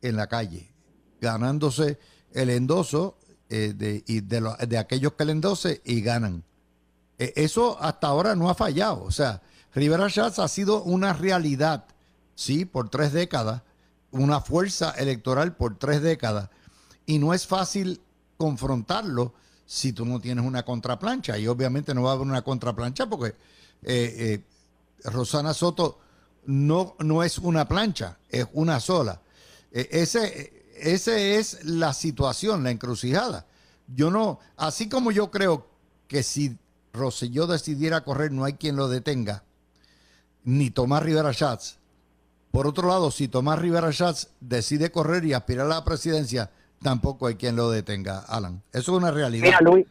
en 0.01 0.17
la 0.17 0.27
calle, 0.27 0.73
ganándose 1.21 1.97
el 2.33 2.49
endoso 2.49 3.17
eh, 3.49 3.73
de, 3.73 4.03
y 4.05 4.19
de, 4.19 4.77
aquellos 4.77 5.13
que 5.13 5.23
le 5.23 5.31
endose 5.31 5.81
y 5.85 6.01
ganan. 6.01 6.43
E, 7.17 7.31
eso 7.37 7.81
hasta 7.81 8.07
ahora 8.07 8.35
no 8.35 8.49
ha 8.49 8.55
fallado. 8.55 9.01
O 9.03 9.11
sea, 9.11 9.41
Rivera 9.73 10.09
Schatz 10.09 10.39
ha 10.39 10.49
sido 10.49 10.83
una 10.83 11.13
realidad, 11.13 11.85
sí, 12.35 12.65
por 12.65 12.89
tres 12.89 13.13
décadas, 13.13 13.61
una 14.11 14.41
fuerza 14.41 14.91
electoral 14.91 15.55
por 15.55 15.79
tres 15.79 16.01
décadas, 16.01 16.49
y 17.05 17.17
no 17.17 17.33
es 17.33 17.47
fácil 17.47 18.01
confrontarlo 18.35 19.33
si 19.73 19.91
tú 19.91 20.05
no 20.05 20.19
tienes 20.19 20.45
una 20.45 20.63
contraplancha, 20.63 21.35
y 21.39 21.47
obviamente 21.47 21.95
no 21.95 22.03
va 22.03 22.11
a 22.11 22.13
haber 22.13 22.27
una 22.27 22.43
contraplancha 22.43 23.07
porque 23.07 23.29
eh, 23.81 24.43
eh, 25.01 25.09
Rosana 25.09 25.51
Soto 25.51 25.97
no, 26.45 26.95
no 26.99 27.23
es 27.23 27.39
una 27.39 27.67
plancha, 27.67 28.19
es 28.29 28.45
una 28.53 28.79
sola. 28.79 29.19
E, 29.71 29.89
ese, 29.91 30.67
ese 30.77 31.39
es 31.39 31.65
la 31.65 31.91
situación, 31.93 32.63
la 32.63 32.69
encrucijada. 32.69 33.47
Yo 33.87 34.11
no, 34.11 34.39
así 34.57 34.89
como 34.89 35.09
yo 35.09 35.31
creo 35.31 35.65
que 36.07 36.21
si 36.21 36.55
Rosselló 36.93 37.47
decidiera 37.47 38.03
correr, 38.03 38.31
no 38.31 38.43
hay 38.43 38.53
quien 38.53 38.75
lo 38.75 38.89
detenga, 38.89 39.43
ni 40.43 40.69
Tomás 40.69 41.01
Rivera 41.01 41.33
Schatz. 41.33 41.77
Por 42.51 42.67
otro 42.67 42.89
lado, 42.89 43.09
si 43.09 43.27
Tomás 43.27 43.57
Rivera 43.57 43.91
Schatz 43.91 44.27
decide 44.39 44.91
correr 44.91 45.25
y 45.25 45.33
aspirar 45.33 45.65
a 45.65 45.69
la 45.69 45.83
presidencia, 45.83 46.51
tampoco 46.83 47.27
hay 47.27 47.35
quien 47.35 47.55
lo 47.55 47.71
detenga, 47.71 48.19
Alan. 48.27 48.61
Eso 48.71 48.91
es 48.91 48.97
una 48.97 49.11
realidad. 49.11 49.45
Mira, 49.45 49.59
Luis, 49.61 49.87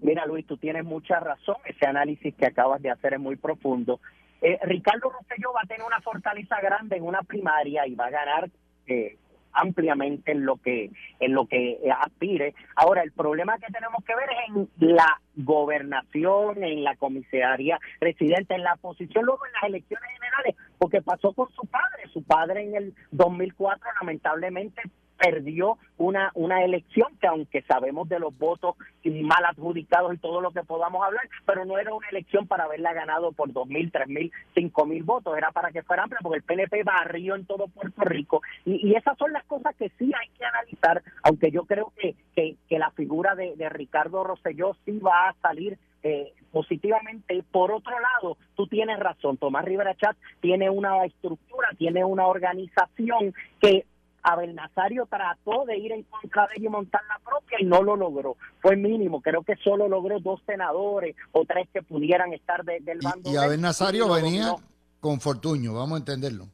mira, 0.00 0.26
Luis, 0.26 0.46
tú 0.46 0.56
tienes 0.56 0.84
mucha 0.84 1.20
razón. 1.20 1.56
Ese 1.64 1.86
análisis 1.86 2.34
que 2.34 2.46
acabas 2.46 2.82
de 2.82 2.90
hacer 2.90 3.14
es 3.14 3.20
muy 3.20 3.36
profundo. 3.36 4.00
Eh, 4.42 4.58
Ricardo 4.62 5.10
Rosselló 5.10 5.52
va 5.52 5.60
a 5.62 5.66
tener 5.66 5.86
una 5.86 6.00
fortaleza 6.00 6.60
grande 6.60 6.96
en 6.96 7.04
una 7.04 7.22
primaria 7.22 7.86
y 7.86 7.94
va 7.94 8.06
a 8.06 8.10
ganar 8.10 8.50
eh, 8.86 9.16
ampliamente 9.52 10.32
en 10.32 10.46
lo 10.46 10.56
que 10.56 10.90
en 11.18 11.34
lo 11.34 11.46
que 11.46 11.78
aspire. 12.04 12.54
Ahora, 12.76 13.02
el 13.02 13.12
problema 13.12 13.58
que 13.58 13.72
tenemos 13.72 14.02
que 14.04 14.14
ver 14.14 14.28
es 14.30 14.56
en 14.56 14.96
la 14.96 15.20
gobernación, 15.36 16.62
en 16.62 16.84
la 16.84 16.96
comisaría 16.96 17.78
residente, 18.00 18.54
en 18.54 18.62
la 18.62 18.76
posición 18.76 19.24
luego 19.24 19.44
en 19.46 19.52
las 19.52 19.64
elecciones 19.64 20.10
generales, 20.14 20.56
porque 20.78 21.02
pasó 21.02 21.32
con 21.32 21.50
su 21.52 21.66
padre. 21.66 22.08
Su 22.12 22.22
padre 22.22 22.64
en 22.64 22.74
el 22.76 22.94
2004 23.10 23.90
lamentablemente 24.00 24.82
perdió 25.20 25.76
una, 25.98 26.30
una 26.34 26.64
elección 26.64 27.08
que 27.20 27.26
aunque 27.26 27.62
sabemos 27.62 28.08
de 28.08 28.18
los 28.18 28.36
votos 28.38 28.76
mal 29.04 29.44
adjudicados 29.44 30.14
y 30.14 30.18
todo 30.18 30.40
lo 30.40 30.50
que 30.50 30.62
podamos 30.62 31.04
hablar, 31.04 31.28
pero 31.46 31.64
no 31.64 31.78
era 31.78 31.92
una 31.92 32.08
elección 32.08 32.46
para 32.46 32.64
haberla 32.64 32.92
ganado 32.92 33.32
por 33.32 33.52
dos 33.52 33.68
mil, 33.68 33.92
tres 33.92 34.08
mil, 34.08 34.32
cinco 34.54 34.86
mil 34.86 35.02
votos, 35.02 35.36
era 35.36 35.50
para 35.52 35.70
que 35.70 35.82
fuera 35.82 36.04
amplia, 36.04 36.20
porque 36.22 36.38
el 36.38 36.42
PNP 36.44 36.82
barrió 36.84 37.34
en 37.34 37.44
todo 37.44 37.68
Puerto 37.68 38.02
Rico. 38.02 38.42
Y, 38.64 38.88
y 38.88 38.94
esas 38.94 39.16
son 39.18 39.32
las 39.32 39.44
cosas 39.44 39.74
que 39.76 39.90
sí 39.98 40.10
hay 40.18 40.28
que 40.38 40.44
analizar, 40.44 41.02
aunque 41.22 41.50
yo 41.50 41.64
creo 41.64 41.92
que, 41.96 42.14
que, 42.34 42.56
que 42.68 42.78
la 42.78 42.90
figura 42.92 43.34
de, 43.34 43.56
de 43.56 43.68
Ricardo 43.68 44.24
Rosselló 44.24 44.74
sí 44.84 44.98
va 44.98 45.28
a 45.28 45.34
salir 45.42 45.78
eh, 46.02 46.32
positivamente. 46.50 47.42
Por 47.50 47.72
otro 47.72 47.94
lado, 48.00 48.38
tú 48.54 48.66
tienes 48.66 48.98
razón, 48.98 49.36
Tomás 49.36 49.64
Rivera 49.64 49.94
Chat 49.96 50.16
tiene 50.40 50.70
una 50.70 51.04
estructura, 51.04 51.68
tiene 51.76 52.04
una 52.04 52.26
organización 52.26 53.34
que 53.60 53.84
Abel 54.22 54.54
Nazario 54.54 55.06
trató 55.06 55.64
de 55.66 55.78
ir 55.78 55.92
en 55.92 56.02
contra 56.04 56.46
de 56.48 56.54
ella 56.56 56.66
y 56.66 56.70
montar 56.70 57.00
la 57.08 57.18
propia 57.18 57.58
y 57.60 57.64
no 57.64 57.82
lo 57.82 57.96
logró. 57.96 58.36
Fue 58.60 58.76
mínimo, 58.76 59.20
creo 59.20 59.42
que 59.42 59.56
solo 59.56 59.88
logró 59.88 60.20
dos 60.20 60.40
senadores 60.46 61.16
o 61.32 61.44
tres 61.44 61.68
que 61.72 61.82
pudieran 61.82 62.32
estar 62.32 62.64
del 62.64 63.00
bando. 63.02 63.30
Y, 63.30 63.36
Abel 63.36 63.60
Nazario 63.60 64.08
venía 64.12 64.54
con 65.00 65.20
Fortuño, 65.20 65.74
vamos 65.74 65.96
a 65.96 65.98
entenderlo. 65.98 66.46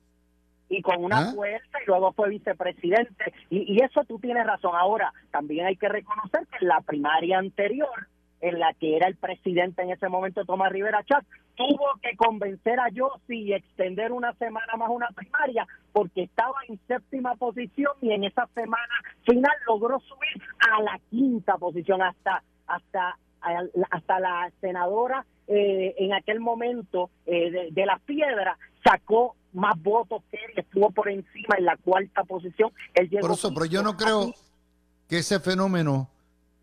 Y 0.69 0.83
con 0.83 1.05
una 1.05 1.19
¿Ah? 1.19 1.33
fuerza, 1.33 1.79
y 1.83 1.87
luego 1.87 2.13
fue 2.13 2.29
vicepresidente. 2.31 3.33
Y, 3.51 3.73
y 3.73 3.85
eso 3.85 4.03
tú 4.05 4.19
tienes 4.19 4.45
razón. 4.45 4.73
Ahora, 4.75 5.13
también 5.31 5.67
hay 5.67 5.77
que 5.77 5.89
reconocer 5.89 6.47
que 6.49 6.59
en 6.61 6.69
la 6.69 6.81
primaria 6.81 7.39
anterior, 7.39 8.09
en 8.41 8.59
la 8.59 8.75
que 8.75 8.97
era 8.97 9.09
el 9.09 9.17
presidente 9.17 9.83
en 9.83 9.91
ese 9.91 10.09
momento, 10.09 10.45
Tomás 10.45 10.73
Rivera 10.73 11.05
Chat, 11.05 11.25
tuvo 11.57 11.87
que 12.03 12.17
convencer 12.17 12.79
a 12.79 12.89
Yossi 12.91 13.43
y 13.43 13.55
extender 13.55 14.13
una 14.13 14.33
semana 14.35 14.77
más 14.77 14.91
una 14.91 15.09
primaria 15.09 15.67
porque 15.93 16.25
estaba 16.25 16.55
en 16.69 16.79
séptima 16.87 17.35
posición 17.37 17.93
y 18.03 18.13
en 18.13 18.25
esa 18.25 18.47
semana 18.55 18.95
final 19.25 19.53
logró 19.67 19.99
subir 20.01 20.43
a 20.71 20.83
la 20.83 21.01
quinta 21.11 21.57
posición. 21.57 22.03
Hasta 22.03 22.43
hasta 22.67 23.19
hasta 23.91 24.21
la 24.21 24.51
senadora 24.61 25.25
eh, 25.47 25.95
en 25.99 26.13
aquel 26.15 26.41
momento 26.41 27.11
eh, 27.27 27.51
de, 27.51 27.69
de, 27.71 27.87
la 27.87 27.99
piedra 27.99 28.59
sacó 28.85 29.37
más 29.53 29.81
votos 29.81 30.23
que 30.31 30.37
él 30.37 30.53
estuvo 30.57 30.91
por 30.91 31.09
encima 31.09 31.57
en 31.57 31.65
la 31.65 31.77
cuarta 31.77 32.25
posición. 32.25 32.73
Él 32.95 33.09
por 33.21 33.31
eso 33.31 33.55
pero 33.55 33.67
yo 33.67 33.83
no 33.83 33.97
creo 33.97 34.33
que 35.09 35.19
ese 35.19 35.39
fenómeno 35.39 36.11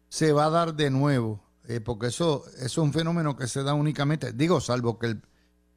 se 0.10 0.34
va 0.34 0.46
a 0.46 0.50
dar 0.50 0.74
de 0.74 0.92
nuevo 0.92 1.43
eh, 1.68 1.80
porque 1.80 2.08
eso, 2.08 2.46
es 2.60 2.78
un 2.78 2.94
fenómeno 2.94 3.36
que 3.36 3.48
se 3.48 3.64
da 3.64 3.74
únicamente, 3.74 4.34
digo, 4.34 4.60
salvo 4.62 5.00
que 5.00 5.08
el 5.08 5.22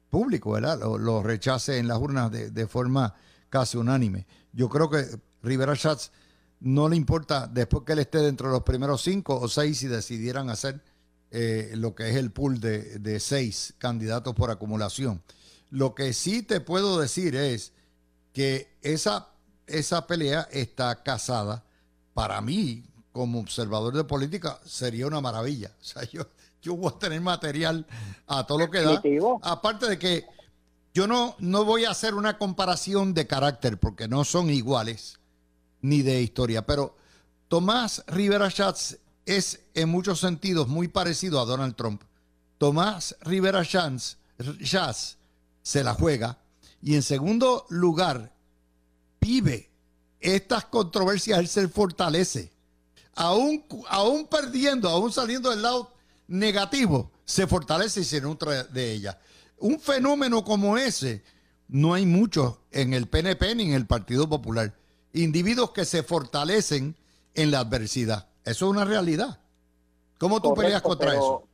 público 0.09 0.51
¿verdad? 0.51 0.79
Lo, 0.79 1.21
rechace 1.23 1.77
en 1.77 1.87
las 1.87 1.97
urnas 1.97 2.31
de, 2.31 2.51
de, 2.51 2.67
forma 2.67 3.13
casi 3.49 3.77
unánime. 3.77 4.25
Yo 4.53 4.69
creo 4.69 4.89
que 4.89 5.05
Rivera 5.43 5.75
Schatz 5.75 6.11
no 6.59 6.89
le 6.89 6.95
importa 6.95 7.47
después 7.47 7.83
que 7.85 7.93
él 7.93 7.99
esté 7.99 8.19
dentro 8.19 8.47
de 8.47 8.53
los 8.53 8.63
primeros 8.63 9.01
cinco 9.01 9.39
o 9.39 9.47
seis 9.47 9.79
si 9.79 9.87
decidieran 9.87 10.49
hacer 10.49 10.81
eh, 11.29 11.71
lo 11.75 11.93
que 11.93 12.09
es 12.09 12.15
el 12.15 12.31
pool 12.31 12.61
de, 12.61 13.19
seis 13.19 13.73
candidatos 13.77 14.33
por 14.33 14.49
acumulación. 14.49 15.21
Lo 15.69 15.93
que 15.93 16.13
sí 16.13 16.41
te 16.41 16.61
puedo 16.61 16.99
decir 16.99 17.35
es 17.35 17.73
que 18.33 18.77
esa 18.81 20.07
pelea 20.07 20.47
está 20.51 21.03
casada, 21.03 21.65
para 22.13 22.39
mí, 22.41 22.85
como 23.17 23.39
observador 23.39 23.95
de 23.95 24.03
política 24.03 24.59
sería 24.63 25.07
una 25.07 25.19
maravilla. 25.19 25.71
O 25.81 25.83
sea, 25.83 26.03
yo, 26.03 26.27
yo 26.61 26.75
voy 26.75 26.93
a 26.95 26.99
tener 26.99 27.19
material 27.19 27.85
a 28.27 28.45
todo 28.45 28.59
lo 28.59 28.69
que 28.69 28.81
da. 28.81 29.01
Aparte 29.41 29.89
de 29.89 29.97
que 29.97 30.25
yo 30.93 31.07
no, 31.07 31.35
no 31.39 31.65
voy 31.65 31.85
a 31.85 31.89
hacer 31.89 32.13
una 32.13 32.37
comparación 32.37 33.15
de 33.15 33.25
carácter 33.25 33.79
porque 33.79 34.07
no 34.07 34.23
son 34.23 34.51
iguales 34.51 35.17
ni 35.81 36.03
de 36.03 36.21
historia, 36.21 36.65
pero 36.65 36.95
Tomás 37.47 38.03
Rivera 38.07 38.49
Schatz 38.51 38.97
es 39.25 39.61
en 39.73 39.89
muchos 39.89 40.19
sentidos 40.19 40.67
muy 40.67 40.87
parecido 40.87 41.41
a 41.41 41.45
Donald 41.45 41.75
Trump. 41.75 42.03
Tomás 42.59 43.15
Rivera 43.21 43.63
Schatz, 43.63 44.17
Schatz 44.63 45.17
se 45.63 45.83
la 45.83 45.95
juega 45.95 46.37
y 46.83 46.93
en 46.93 47.01
segundo 47.01 47.65
lugar 47.69 48.31
vive 49.19 49.71
estas 50.19 50.65
controversias, 50.65 51.39
él 51.39 51.47
se 51.47 51.67
fortalece 51.67 52.56
aún, 53.17 53.65
aún 53.89 54.27
perdiendo, 54.27 54.87
aún 54.87 55.11
saliendo 55.11 55.49
del 55.49 55.63
lado 55.63 55.91
negativo, 56.27 57.11
se 57.25 57.47
fortalece 57.47 58.01
y 58.01 58.05
se 58.05 58.21
nutre 58.21 58.63
de 58.65 58.93
ella. 58.93 59.19
Un 59.57 59.79
fenómeno 59.79 60.43
como 60.43 60.77
ese 60.77 61.23
no 61.67 61.93
hay 61.93 62.05
mucho 62.05 62.61
en 62.71 62.93
el 62.93 63.07
PNP 63.07 63.55
ni 63.55 63.63
en 63.63 63.73
el 63.73 63.87
Partido 63.87 64.29
Popular. 64.29 64.73
Individuos 65.13 65.71
que 65.71 65.83
se 65.83 66.03
fortalecen 66.03 66.95
en 67.33 67.51
la 67.51 67.59
adversidad. 67.59 68.27
Eso 68.45 68.65
es 68.65 68.71
una 68.71 68.85
realidad. 68.85 69.39
¿Cómo 70.19 70.39
tú 70.41 70.49
Correcto, 70.49 70.61
peleas 70.61 70.81
contra 70.81 71.09
pero, 71.09 71.19
eso? 71.19 71.46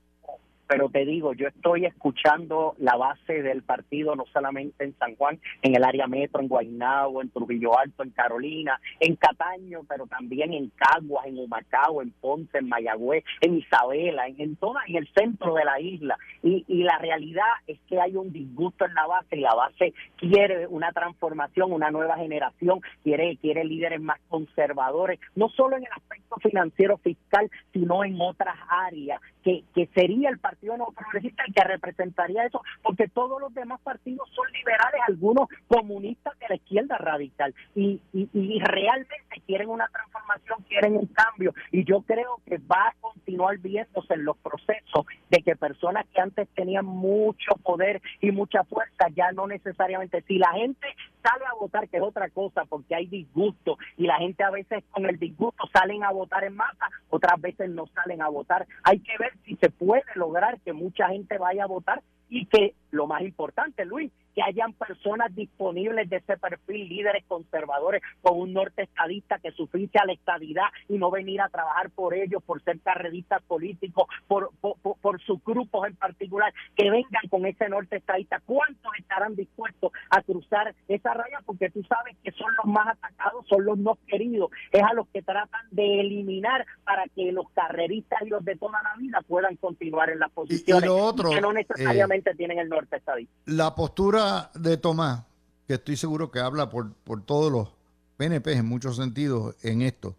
Pero 0.73 0.89
te 0.89 1.05
digo, 1.05 1.33
yo 1.33 1.47
estoy 1.47 1.85
escuchando 1.85 2.73
la 2.79 2.95
base 2.95 3.43
del 3.43 3.61
partido 3.61 4.15
no 4.15 4.25
solamente 4.33 4.83
en 4.83 4.97
San 4.97 5.15
Juan, 5.15 5.39
en 5.61 5.75
el 5.75 5.83
área 5.83 6.07
metro, 6.07 6.41
en 6.41 6.47
Guaynabo, 6.47 7.21
en 7.21 7.29
Trujillo 7.29 7.77
Alto, 7.77 8.01
en 8.01 8.09
Carolina, 8.09 8.79
en 8.99 9.15
Cataño, 9.15 9.81
pero 9.87 10.07
también 10.07 10.51
en 10.51 10.71
Caguas, 10.71 11.27
en 11.27 11.37
Humacao, 11.37 12.01
en 12.01 12.09
Ponce, 12.09 12.57
en 12.57 12.69
Mayagüez, 12.69 13.23
en 13.41 13.59
Isabela, 13.59 14.25
en, 14.25 14.41
en 14.41 14.55
toda, 14.55 14.81
en 14.87 14.95
el 14.95 15.07
centro 15.13 15.53
de 15.53 15.63
la 15.63 15.79
isla. 15.79 16.17
Y, 16.41 16.65
y 16.67 16.81
la 16.81 16.97
realidad 16.97 17.43
es 17.67 17.79
que 17.87 18.01
hay 18.01 18.15
un 18.15 18.33
disgusto 18.33 18.85
en 18.85 18.95
la 18.95 19.05
base 19.05 19.37
y 19.37 19.41
la 19.41 19.53
base 19.53 19.93
quiere 20.17 20.65
una 20.65 20.91
transformación, 20.91 21.71
una 21.71 21.91
nueva 21.91 22.17
generación, 22.17 22.81
quiere, 23.03 23.37
quiere 23.37 23.63
líderes 23.63 24.01
más 24.01 24.19
conservadores, 24.27 25.19
no 25.35 25.49
solo 25.49 25.77
en 25.77 25.83
el 25.83 25.91
aspecto 25.91 26.37
financiero 26.37 26.97
fiscal, 26.97 27.51
sino 27.71 28.03
en 28.03 28.19
otras 28.19 28.55
áreas, 28.67 29.21
que, 29.43 29.63
que 29.75 29.87
sería 29.93 30.29
el 30.29 30.39
partido 30.39 30.62
Partido 30.63 30.77
No 30.77 30.93
Progresista 30.95 31.43
el 31.45 31.53
que 31.53 31.63
representaría 31.63 32.45
eso, 32.45 32.61
porque 32.81 33.07
todos 33.09 33.39
los 33.41 33.53
demás 33.53 33.81
partidos 33.81 34.29
son 34.33 34.45
liberales, 34.53 35.01
algunos 35.07 35.49
comunistas 35.67 36.37
de 36.39 36.45
la 36.47 36.55
izquierda 36.55 36.97
radical, 36.97 37.53
y, 37.75 37.99
y, 38.13 38.29
y 38.33 38.59
realmente 38.59 39.41
quieren 39.45 39.69
una 39.69 39.87
transformación, 39.89 40.59
quieren 40.69 40.95
un 40.95 41.07
cambio, 41.07 41.53
y 41.71 41.83
yo 41.83 42.01
creo 42.01 42.39
que 42.45 42.59
va 42.59 42.87
a 42.87 42.95
continuar 43.01 43.57
viéndose 43.57 44.13
en 44.13 44.23
los 44.23 44.37
procesos 44.37 45.05
de 45.29 45.41
que 45.41 45.55
personas 45.57 46.05
que 46.13 46.21
antes 46.21 46.47
tenían 46.55 46.85
mucho 46.85 47.55
poder 47.61 48.01
y 48.21 48.31
mucha 48.31 48.63
fuerza, 48.63 49.07
ya 49.13 49.31
no 49.33 49.47
necesariamente, 49.47 50.21
si 50.27 50.37
la 50.37 50.51
gente 50.53 50.87
sale 51.23 51.45
a 51.45 51.55
votar, 51.55 51.87
que 51.89 51.97
es 51.97 52.03
otra 52.03 52.29
cosa, 52.29 52.65
porque 52.65 52.95
hay 52.95 53.07
disgusto, 53.07 53.77
y 53.97 54.05
la 54.05 54.17
gente 54.17 54.43
a 54.43 54.51
veces 54.51 54.83
con 54.91 55.05
el 55.05 55.17
disgusto 55.17 55.63
salen 55.73 56.03
a 56.03 56.11
votar 56.11 56.43
en 56.43 56.55
masa, 56.55 56.89
otras 57.09 57.39
veces 57.41 57.69
no 57.69 57.87
salen 57.87 58.21
a 58.21 58.29
votar, 58.29 58.67
hay 58.83 58.99
que 58.99 59.17
ver 59.17 59.31
si 59.45 59.55
se 59.55 59.69
puede 59.69 60.03
lograr 60.15 60.59
que 60.61 60.73
mucha 60.73 61.07
gente 61.09 61.37
vaya 61.37 61.63
a 61.63 61.67
votar 61.67 62.01
y 62.29 62.45
que, 62.45 62.75
lo 62.91 63.07
más 63.07 63.21
importante, 63.21 63.85
Luis, 63.85 64.11
que 64.33 64.41
hayan 64.41 64.73
personas 64.73 65.33
disponibles 65.35 66.09
de 66.09 66.17
ese 66.17 66.37
perfil, 66.37 66.89
líderes 66.89 67.23
conservadores 67.27 68.01
con 68.21 68.39
un 68.39 68.53
norte 68.53 68.83
estadista 68.83 69.39
que 69.39 69.51
sufrice 69.51 69.99
a 69.99 70.05
la 70.05 70.13
estadidad 70.13 70.65
y 70.89 70.97
no 70.97 71.11
venir 71.11 71.41
a 71.41 71.49
trabajar 71.49 71.89
por 71.91 72.13
ellos, 72.13 72.41
por 72.43 72.63
ser 72.63 72.79
carreristas 72.81 73.41
políticos, 73.43 74.07
por, 74.27 74.51
por, 74.59 74.77
por, 74.77 75.21
sus 75.21 75.43
grupos 75.43 75.87
en 75.87 75.95
particular, 75.95 76.53
que 76.75 76.89
vengan 76.89 77.27
con 77.29 77.45
ese 77.45 77.69
norte 77.69 77.97
estadista. 77.97 78.41
¿Cuántos 78.45 78.91
estarán 78.97 79.35
dispuestos 79.35 79.91
a 80.09 80.21
cruzar 80.21 80.73
esa 80.87 81.13
raya? 81.13 81.39
Porque 81.45 81.69
tú 81.69 81.83
sabes 81.83 82.15
que 82.23 82.31
son 82.31 82.53
los 82.55 82.65
más 82.65 82.87
atacados, 82.87 83.45
son 83.47 83.65
los 83.65 83.77
no 83.77 83.97
queridos, 84.07 84.49
es 84.71 84.81
a 84.81 84.93
los 84.93 85.07
que 85.09 85.21
tratan 85.21 85.67
de 85.71 85.99
eliminar 85.99 86.65
para 86.83 87.05
que 87.15 87.31
los 87.31 87.49
carreristas 87.51 88.21
y 88.23 88.29
los 88.29 88.43
de 88.43 88.55
toda 88.55 88.81
la 88.83 88.95
vida 88.99 89.21
puedan 89.27 89.55
continuar 89.57 90.09
en 90.09 90.19
las 90.19 90.31
posiciones 90.31 90.83
y, 90.83 90.85
y 90.85 90.87
lo 90.87 90.97
otro, 90.97 91.29
que 91.29 91.41
no 91.41 91.53
necesariamente 91.53 92.31
eh, 92.31 92.35
tienen 92.35 92.59
el 92.59 92.69
norte 92.69 92.97
estadista. 92.97 93.33
La 93.45 93.75
postura 93.75 94.22
de 94.53 94.77
Tomás, 94.77 95.23
que 95.67 95.75
estoy 95.75 95.97
seguro 95.97 96.31
que 96.31 96.39
habla 96.39 96.69
por, 96.69 96.93
por 96.93 97.23
todos 97.23 97.51
los 97.51 97.69
PNP 98.17 98.53
en 98.53 98.65
muchos 98.65 98.97
sentidos 98.97 99.55
en 99.61 99.81
esto 99.81 100.15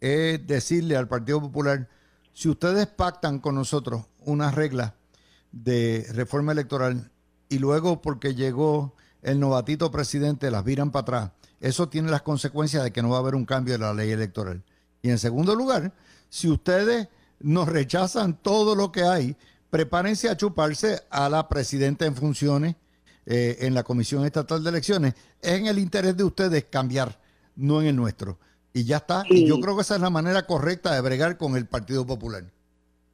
es 0.00 0.46
decirle 0.46 0.96
al 0.96 1.08
Partido 1.08 1.40
Popular, 1.40 1.88
si 2.32 2.48
ustedes 2.48 2.86
pactan 2.86 3.40
con 3.40 3.54
nosotros 3.54 4.04
unas 4.24 4.54
reglas 4.54 4.92
de 5.50 6.06
reforma 6.12 6.52
electoral 6.52 7.10
y 7.48 7.58
luego 7.58 8.00
porque 8.00 8.34
llegó 8.34 8.94
el 9.22 9.40
novatito 9.40 9.90
presidente 9.90 10.50
las 10.50 10.64
viran 10.64 10.92
para 10.92 11.02
atrás, 11.02 11.30
eso 11.60 11.88
tiene 11.88 12.10
las 12.10 12.22
consecuencias 12.22 12.84
de 12.84 12.92
que 12.92 13.02
no 13.02 13.10
va 13.10 13.16
a 13.16 13.20
haber 13.20 13.34
un 13.34 13.44
cambio 13.44 13.74
de 13.74 13.78
la 13.78 13.94
ley 13.94 14.10
electoral. 14.10 14.62
Y 15.02 15.10
en 15.10 15.18
segundo 15.18 15.56
lugar, 15.56 15.92
si 16.28 16.48
ustedes 16.48 17.08
nos 17.40 17.68
rechazan 17.68 18.34
todo 18.40 18.76
lo 18.76 18.92
que 18.92 19.02
hay, 19.02 19.36
prepárense 19.70 20.28
a 20.28 20.36
chuparse 20.36 21.02
a 21.10 21.28
la 21.28 21.48
presidenta 21.48 22.06
en 22.06 22.14
funciones 22.14 22.76
eh, 23.30 23.58
en 23.60 23.74
la 23.74 23.82
Comisión 23.82 24.24
Estatal 24.24 24.64
de 24.64 24.70
Elecciones. 24.70 25.14
Es 25.42 25.52
en 25.52 25.66
el 25.66 25.78
interés 25.78 26.16
de 26.16 26.24
ustedes 26.24 26.64
cambiar, 26.64 27.20
no 27.56 27.80
en 27.82 27.88
el 27.88 27.96
nuestro. 27.96 28.38
Y 28.72 28.84
ya 28.84 28.96
está. 28.96 29.22
Y 29.28 29.46
yo 29.46 29.60
creo 29.60 29.76
que 29.76 29.82
esa 29.82 29.96
es 29.96 30.00
la 30.00 30.10
manera 30.10 30.46
correcta 30.46 30.94
de 30.94 31.00
bregar 31.02 31.36
con 31.36 31.56
el 31.56 31.66
Partido 31.66 32.06
Popular 32.06 32.44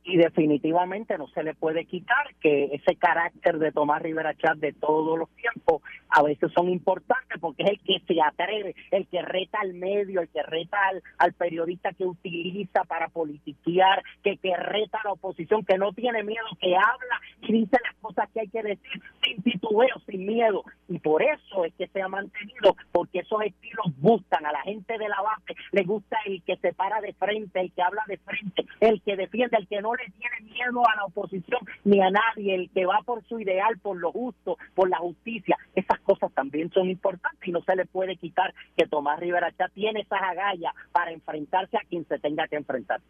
y 0.04 0.18
definitivamente 0.18 1.16
no 1.16 1.28
se 1.28 1.42
le 1.42 1.54
puede 1.54 1.86
quitar 1.86 2.34
que 2.40 2.66
ese 2.66 2.94
carácter 2.96 3.58
de 3.58 3.72
Tomás 3.72 4.02
Rivera 4.02 4.34
Chat 4.34 4.58
de 4.58 4.72
todos 4.74 5.18
los 5.18 5.30
tiempos 5.30 5.82
a 6.10 6.22
veces 6.22 6.52
son 6.52 6.68
importantes 6.68 7.40
porque 7.40 7.62
es 7.62 7.70
el 7.70 7.80
que 7.80 8.00
se 8.06 8.20
atreve, 8.20 8.74
el 8.90 9.06
que 9.08 9.22
reta 9.22 9.58
al 9.60 9.72
medio, 9.72 10.20
el 10.20 10.28
que 10.28 10.42
reta 10.42 10.78
al, 11.18 11.32
periodista 11.32 11.92
que 11.92 12.04
utiliza 12.04 12.84
para 12.84 13.08
politiquear, 13.08 14.02
que, 14.22 14.36
que 14.36 14.54
reta 14.56 14.98
a 14.98 15.08
la 15.08 15.12
oposición, 15.12 15.64
que 15.64 15.78
no 15.78 15.92
tiene 15.92 16.22
miedo, 16.22 16.46
que 16.60 16.76
habla 16.76 17.20
y 17.40 17.52
dice 17.52 17.78
las 17.82 17.94
cosas 17.96 18.28
que 18.32 18.40
hay 18.40 18.48
que 18.48 18.62
decir 18.62 19.02
sin 19.22 19.42
titubeo, 19.42 19.98
sin 20.06 20.26
miedo. 20.26 20.64
Y 20.88 20.98
por 20.98 21.22
eso 21.22 21.64
es 21.64 21.74
que 21.74 21.88
se 21.88 22.02
ha 22.02 22.08
mantenido, 22.08 22.76
porque 22.92 23.20
esos 23.20 23.42
estilos 23.42 23.86
gustan 23.98 24.44
a 24.46 24.52
la 24.52 24.62
gente 24.62 24.98
de 24.98 25.08
la 25.08 25.20
base, 25.22 25.54
le 25.72 25.82
gusta 25.82 26.18
el 26.26 26.42
que 26.42 26.56
se 26.56 26.72
para 26.72 27.00
de 27.00 27.14
frente, 27.14 27.60
el 27.60 27.72
que 27.72 27.82
habla 27.82 28.02
de 28.06 28.18
frente, 28.18 28.64
el 28.80 29.02
que 29.02 29.16
defiende, 29.16 29.56
el 29.56 29.66
que 29.66 29.80
no 29.80 29.93
le 29.94 30.12
tiene 30.12 30.52
miedo 30.52 30.86
a 30.88 30.96
la 30.96 31.04
oposición 31.04 31.60
ni 31.84 32.00
a 32.00 32.10
nadie, 32.10 32.54
el 32.54 32.70
que 32.70 32.86
va 32.86 33.00
por 33.04 33.24
su 33.26 33.40
ideal, 33.40 33.78
por 33.78 33.96
lo 33.96 34.12
justo, 34.12 34.56
por 34.74 34.88
la 34.88 34.98
justicia. 34.98 35.56
Esas 35.74 36.00
cosas 36.00 36.32
también 36.32 36.70
son 36.72 36.88
importantes 36.88 37.40
y 37.46 37.52
no 37.52 37.62
se 37.62 37.76
le 37.76 37.86
puede 37.86 38.16
quitar 38.16 38.54
que 38.76 38.86
Tomás 38.86 39.18
Rivera 39.20 39.52
ya 39.58 39.68
tiene 39.68 40.00
esas 40.00 40.20
agallas 40.22 40.72
para 40.92 41.12
enfrentarse 41.12 41.76
a 41.76 41.86
quien 41.88 42.06
se 42.06 42.18
tenga 42.18 42.46
que 42.48 42.56
enfrentar. 42.56 43.00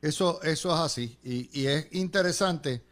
Eso, 0.00 0.42
eso 0.42 0.74
es 0.74 0.80
así. 0.80 1.18
Y, 1.22 1.60
y 1.60 1.66
es 1.66 1.88
interesante 1.94 2.82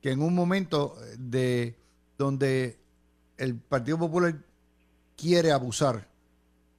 que 0.00 0.10
en 0.10 0.22
un 0.22 0.34
momento 0.34 0.94
de 1.18 1.76
donde 2.18 2.78
el 3.36 3.56
Partido 3.56 3.98
Popular 3.98 4.34
quiere 5.16 5.52
abusar 5.52 6.08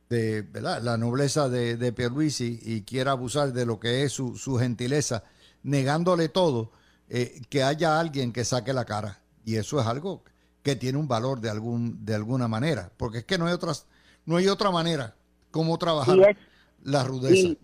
de 0.09 0.45
la 0.61 0.97
nobleza 0.97 1.49
de, 1.49 1.75
de 1.75 1.91
Pierluisi 1.91 2.59
y 2.61 2.81
quiere 2.83 3.09
abusar 3.09 3.51
de 3.51 3.65
lo 3.65 3.79
que 3.79 4.03
es 4.03 4.11
su, 4.11 4.37
su 4.37 4.57
gentileza 4.57 5.23
negándole 5.63 6.29
todo, 6.29 6.71
eh, 7.09 7.41
que 7.49 7.63
haya 7.63 7.99
alguien 7.99 8.33
que 8.33 8.43
saque 8.43 8.73
la 8.73 8.85
cara. 8.85 9.19
Y 9.45 9.55
eso 9.55 9.79
es 9.79 9.87
algo 9.87 10.23
que 10.61 10.75
tiene 10.75 10.97
un 10.97 11.07
valor 11.07 11.41
de 11.41 11.49
algún 11.49 12.05
de 12.05 12.15
alguna 12.15 12.47
manera, 12.47 12.91
porque 12.97 13.19
es 13.19 13.25
que 13.25 13.37
no 13.37 13.47
hay 13.47 13.53
otras 13.53 13.87
no 14.25 14.37
hay 14.37 14.47
otra 14.47 14.71
manera 14.71 15.15
como 15.51 15.77
trabajar 15.77 16.17
la 16.83 17.03
rudeza. 17.03 17.57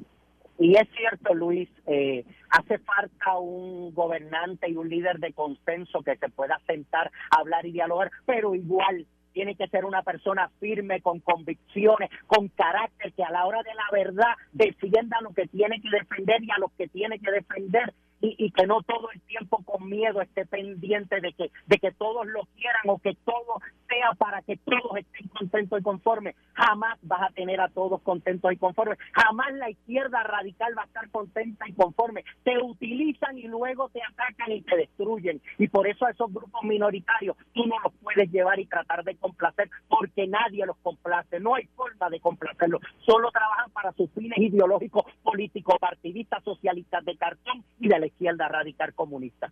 Y, 0.60 0.76
es 0.76 0.90
cierto, 0.96 1.34
Luis, 1.34 1.70
eh, 1.88 2.26
hace 2.50 2.80
falta 2.80 3.38
un 3.38 3.94
gobernante 3.94 4.70
y 4.70 4.76
un 4.76 4.90
líder 4.90 5.20
de 5.20 5.32
consenso 5.32 6.02
que 6.02 6.18
se 6.18 6.28
pueda 6.28 6.60
sentar, 6.68 7.10
hablar 7.32 7.66
y 7.66 7.72
dialogar, 7.72 8.12
pero 8.26 8.54
igual 8.54 9.08
tiene 9.34 9.56
que 9.56 9.68
ser 9.68 9.86
una 9.86 10.04
persona 10.04 10.50
firme, 10.60 11.02
con 11.02 11.20
convicciones, 11.20 12.10
con 12.28 12.48
carácter, 12.50 13.14
que 13.14 13.24
a 13.24 13.32
la 13.32 13.46
hora 13.46 13.62
de 13.64 13.74
la 13.74 13.86
verdad 13.92 14.36
defienda 14.52 15.22
lo 15.22 15.34
que 15.34 15.48
tiene 15.48 15.82
que 15.82 15.90
defender 15.90 16.44
y 16.44 16.52
a 16.52 16.60
los 16.60 16.72
que 16.74 16.88
tiene 16.88 17.20
que 17.20 17.32
defender 17.32 17.94
y, 18.22 18.36
y, 18.38 18.52
que 18.52 18.68
no 18.68 18.82
todo 18.82 19.10
el 19.12 19.22
tiempo 19.22 19.64
con 19.64 19.88
miedo 19.90 20.22
esté 20.22 20.46
pendiente 20.46 21.22
de 21.22 21.34
que 21.34 21.52
de 21.68 21.78
que 21.78 21.92
todos 21.92 22.28
lo 22.28 22.48
quieran 22.56 22.82
o 22.88 23.00
que 23.00 23.16
todo 23.26 23.60
sea 23.88 24.14
para 24.18 24.42
que 24.42 24.58
todos 24.58 24.98
estén 24.98 25.28
contentos 25.30 25.80
y 25.80 25.84
conformes. 25.84 26.36
Jamás 26.54 27.00
vas 27.02 27.22
a 27.30 27.34
tener 27.34 27.60
a 27.60 27.70
todos 27.70 28.02
contentos 28.02 28.52
y 28.52 28.58
conformes. 28.58 28.98
Jamás 29.14 29.54
la 29.54 29.70
izquierda 29.70 30.24
radical 30.24 30.78
va 30.78 30.84
a 30.84 30.86
estar 30.86 31.10
contenta 31.10 31.68
y 31.68 31.74
conforme. 31.74 32.24
Te 32.44 32.58
utilizan 32.62 33.38
y 33.38 33.48
luego 33.48 33.90
te 33.90 34.02
atacan 34.04 34.52
y 34.52 34.62
te 34.62 34.78
destruyen. 34.78 35.42
Y 35.58 35.68
por 35.68 35.88
eso 35.88 36.06
a 36.06 36.12
esos 36.12 36.32
grupos 36.32 36.64
minoritarios 36.64 37.36
tú 37.54 37.66
no 37.66 37.76
los 37.84 37.94
puedes 38.02 38.32
llevar 38.32 38.60
y 38.60 38.66
tratar 38.66 39.04
de 39.04 39.16
complacer 39.16 39.70
porque 39.88 40.28
nadie 40.28 40.66
los 40.66 40.78
complace. 40.78 41.40
No 41.40 41.56
hay 41.56 41.66
forma 41.76 42.10
de 42.10 42.20
complacerlos. 42.20 42.82
Solo 43.06 43.32
trabajan 43.32 43.72
para 43.72 43.92
sus 43.94 44.12
fines 44.12 44.38
ideológicos, 44.38 45.06
políticos, 45.24 45.76
partidistas, 45.80 46.44
socialistas 46.44 47.04
de 47.06 47.18
cartón 47.18 47.64
y 47.80 47.88
de 47.88 48.00
la 48.00 48.06
izquierda 48.10 48.48
radical 48.48 48.94
comunista. 48.94 49.52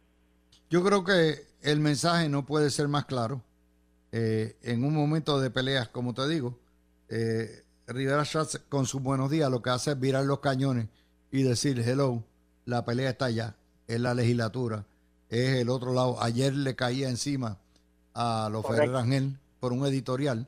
Yo 0.69 0.83
creo 0.83 1.03
que 1.03 1.45
el 1.61 1.79
mensaje 1.79 2.29
no 2.29 2.45
puede 2.45 2.69
ser 2.69 2.87
más 2.87 3.05
claro. 3.05 3.41
Eh, 4.11 4.55
en 4.61 4.83
un 4.83 4.93
momento 4.93 5.39
de 5.39 5.49
peleas, 5.49 5.87
como 5.89 6.13
te 6.13 6.27
digo, 6.27 6.57
eh, 7.09 7.63
Rivera 7.87 8.25
Schatz 8.25 8.59
con 8.67 8.85
sus 8.85 9.01
buenos 9.01 9.31
días 9.31 9.49
lo 9.49 9.61
que 9.61 9.69
hace 9.69 9.91
es 9.91 9.99
virar 9.99 10.25
los 10.25 10.39
cañones 10.39 10.87
y 11.31 11.43
decir, 11.43 11.79
hello, 11.79 12.23
la 12.65 12.83
pelea 12.83 13.11
está 13.11 13.25
allá, 13.25 13.55
es 13.87 13.99
la 13.99 14.13
legislatura, 14.13 14.85
es 15.29 15.55
el 15.55 15.69
otro 15.69 15.93
lado. 15.93 16.21
Ayer 16.21 16.53
le 16.53 16.75
caía 16.75 17.09
encima 17.09 17.57
a 18.13 18.49
los 18.51 18.65
Ferrer 18.65 18.91
Rangel 18.91 19.37
por 19.59 19.71
un 19.71 19.85
editorial 19.85 20.47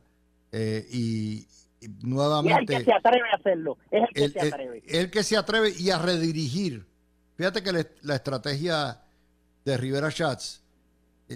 eh, 0.51 0.85
y, 0.91 1.47
nuevamente... 2.01 2.73
es 2.73 2.79
el 2.79 2.85
que 2.85 2.91
se 2.91 2.97
atreve 2.97 3.29
a 3.29 3.35
hacerlo, 3.35 3.77
es 3.91 4.01
el 4.01 4.13
que 4.13 4.39
se 4.39 4.47
atreve. 4.47 4.83
El, 4.87 5.11
que 5.11 5.23
se 5.23 5.37
atreve 5.37 5.73
y 5.77 5.89
a 5.91 5.99
redirigir. 5.99 6.85
Fíjate 7.39 7.63
que 7.63 7.87
la 8.01 8.15
estrategia 8.15 9.01
de 9.63 9.77
Rivera 9.77 10.11
Schatz 10.11 10.59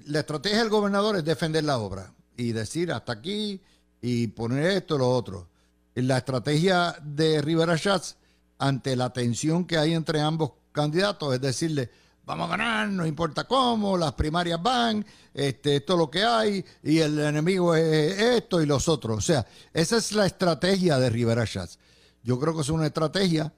la 0.07 0.19
estrategia 0.19 0.57
del 0.57 0.69
gobernador 0.69 1.15
es 1.15 1.23
defender 1.23 1.63
la 1.63 1.77
obra 1.77 2.13
y 2.35 2.51
decir 2.51 2.91
hasta 2.91 3.13
aquí 3.13 3.61
y 4.01 4.27
poner 4.27 4.65
esto 4.65 4.95
y 4.95 4.97
lo 4.97 5.09
otro. 5.09 5.47
La 5.95 6.17
estrategia 6.17 6.93
de 7.01 7.41
Rivera 7.41 7.77
Schatz 7.77 8.17
ante 8.57 8.97
la 8.97 9.13
tensión 9.13 9.63
que 9.63 9.77
hay 9.77 9.93
entre 9.93 10.19
ambos 10.19 10.51
candidatos 10.73 11.35
es 11.35 11.39
decirle, 11.39 11.89
vamos 12.25 12.47
a 12.47 12.57
ganar, 12.57 12.89
no 12.89 13.05
importa 13.05 13.45
cómo, 13.45 13.97
las 13.97 14.11
primarias 14.11 14.61
van, 14.61 15.05
este, 15.33 15.77
esto 15.77 15.93
es 15.93 15.99
lo 15.99 16.11
que 16.11 16.25
hay, 16.25 16.65
y 16.83 16.99
el 16.99 17.17
enemigo 17.17 17.75
es 17.75 18.19
esto 18.19 18.61
y 18.61 18.65
los 18.65 18.89
otros. 18.89 19.19
O 19.19 19.21
sea, 19.21 19.47
esa 19.71 19.95
es 19.95 20.11
la 20.11 20.25
estrategia 20.25 20.99
de 20.99 21.09
Rivera 21.09 21.45
Schatz. 21.45 21.77
Yo 22.23 22.37
creo 22.41 22.53
que 22.53 22.61
es 22.61 22.69
una 22.69 22.87
estrategia 22.87 23.53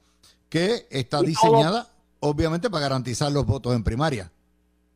que 0.47 0.85
está 0.91 1.21
diseñada, 1.21 1.94
obviamente, 2.25 2.69
para 2.69 2.81
garantizar 2.81 3.31
los 3.31 3.45
votos 3.45 3.75
en 3.75 3.83
primaria 3.83 4.31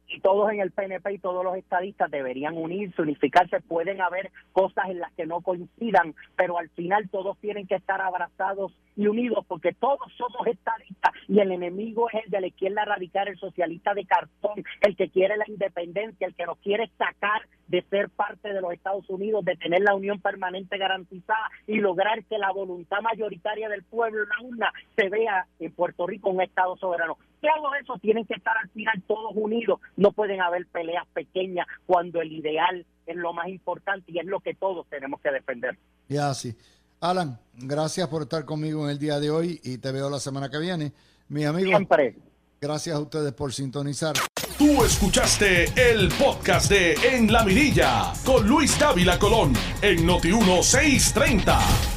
y 0.09 0.19
todos 0.19 0.51
en 0.51 0.59
el 0.59 0.71
PNP 0.71 1.13
y 1.13 1.19
todos 1.19 1.43
los 1.43 1.55
estadistas 1.55 2.09
deberían 2.09 2.57
unirse, 2.57 3.01
unificarse. 3.01 3.61
Pueden 3.61 4.01
haber 4.01 4.31
cosas 4.51 4.89
en 4.89 4.99
las 4.99 5.13
que 5.13 5.25
no 5.25 5.41
coincidan, 5.41 6.15
pero 6.35 6.57
al 6.57 6.69
final 6.69 7.09
todos 7.09 7.37
tienen 7.39 7.67
que 7.67 7.75
estar 7.75 8.01
abrazados 8.01 8.73
y 8.95 9.07
unidos 9.07 9.45
porque 9.47 9.73
todos 9.73 10.11
somos 10.17 10.45
estadistas 10.47 11.13
y 11.27 11.39
el 11.39 11.51
enemigo 11.51 12.09
es 12.09 12.25
el 12.25 12.31
de 12.31 12.41
la 12.41 12.47
izquierda 12.47 12.83
radical, 12.85 13.27
el 13.27 13.37
socialista 13.37 13.93
de 13.93 14.05
cartón, 14.05 14.63
el 14.81 14.95
que 14.95 15.09
quiere 15.09 15.37
la 15.37 15.45
independencia, 15.47 16.27
el 16.27 16.35
que 16.35 16.45
nos 16.45 16.57
quiere 16.57 16.89
sacar 16.97 17.43
de 17.67 17.83
ser 17.83 18.09
parte 18.09 18.51
de 18.51 18.61
los 18.61 18.73
Estados 18.73 19.07
Unidos, 19.09 19.45
de 19.45 19.55
tener 19.55 19.81
la 19.81 19.95
unión 19.95 20.19
permanente 20.19 20.77
garantizada 20.77 21.49
y 21.67 21.77
lograr 21.77 22.23
que 22.25 22.37
la 22.37 22.51
voluntad 22.51 23.01
mayoritaria 23.01 23.69
del 23.69 23.83
pueblo 23.83 24.23
en 24.23 24.29
la 24.29 24.49
urna 24.49 24.73
se 24.95 25.07
vea 25.07 25.45
en 25.59 25.71
Puerto 25.71 26.07
Rico 26.07 26.31
un 26.31 26.41
Estado 26.41 26.75
soberano. 26.77 27.17
Todo 27.41 27.73
eso 27.81 27.97
tienen 28.01 28.25
que 28.25 28.35
estar 28.35 28.57
al 28.57 28.69
final 28.69 29.01
todos 29.07 29.31
unidos. 29.35 29.79
No 29.95 30.11
pueden 30.11 30.41
haber 30.41 30.65
peleas 30.67 31.07
pequeñas 31.13 31.67
cuando 31.85 32.21
el 32.21 32.31
ideal 32.31 32.85
es 33.05 33.15
lo 33.15 33.33
más 33.33 33.47
importante 33.47 34.11
y 34.11 34.19
es 34.19 34.25
lo 34.25 34.39
que 34.39 34.53
todos 34.53 34.87
tenemos 34.89 35.19
que 35.21 35.31
defender. 35.31 35.77
Ya, 36.07 36.33
sí. 36.33 36.55
Alan, 37.01 37.39
gracias 37.53 38.07
por 38.09 38.23
estar 38.23 38.43
conmigo 38.45 38.83
en 38.83 38.91
el 38.91 38.99
día 38.99 39.19
de 39.19 39.31
hoy 39.31 39.59
y 39.63 39.77
te 39.77 39.91
veo 39.91 40.09
la 40.09 40.19
semana 40.19 40.49
que 40.49 40.59
viene. 40.59 40.91
Mi 41.29 41.45
amigo. 41.45 41.69
Siempre. 41.69 42.15
Gracias 42.59 42.95
a 42.95 42.99
ustedes 42.99 43.31
por 43.31 43.53
sintonizar. 43.53 44.15
Tú 44.57 44.83
escuchaste 44.83 45.65
el 45.91 46.09
podcast 46.09 46.69
de 46.69 46.93
En 46.95 47.31
la 47.31 47.45
Mirilla 47.45 48.11
con 48.25 48.45
Luis 48.45 48.77
Dávila 48.77 49.17
Colón 49.17 49.53
en 49.81 50.05
Noti 50.05 50.33
1630. 50.33 51.88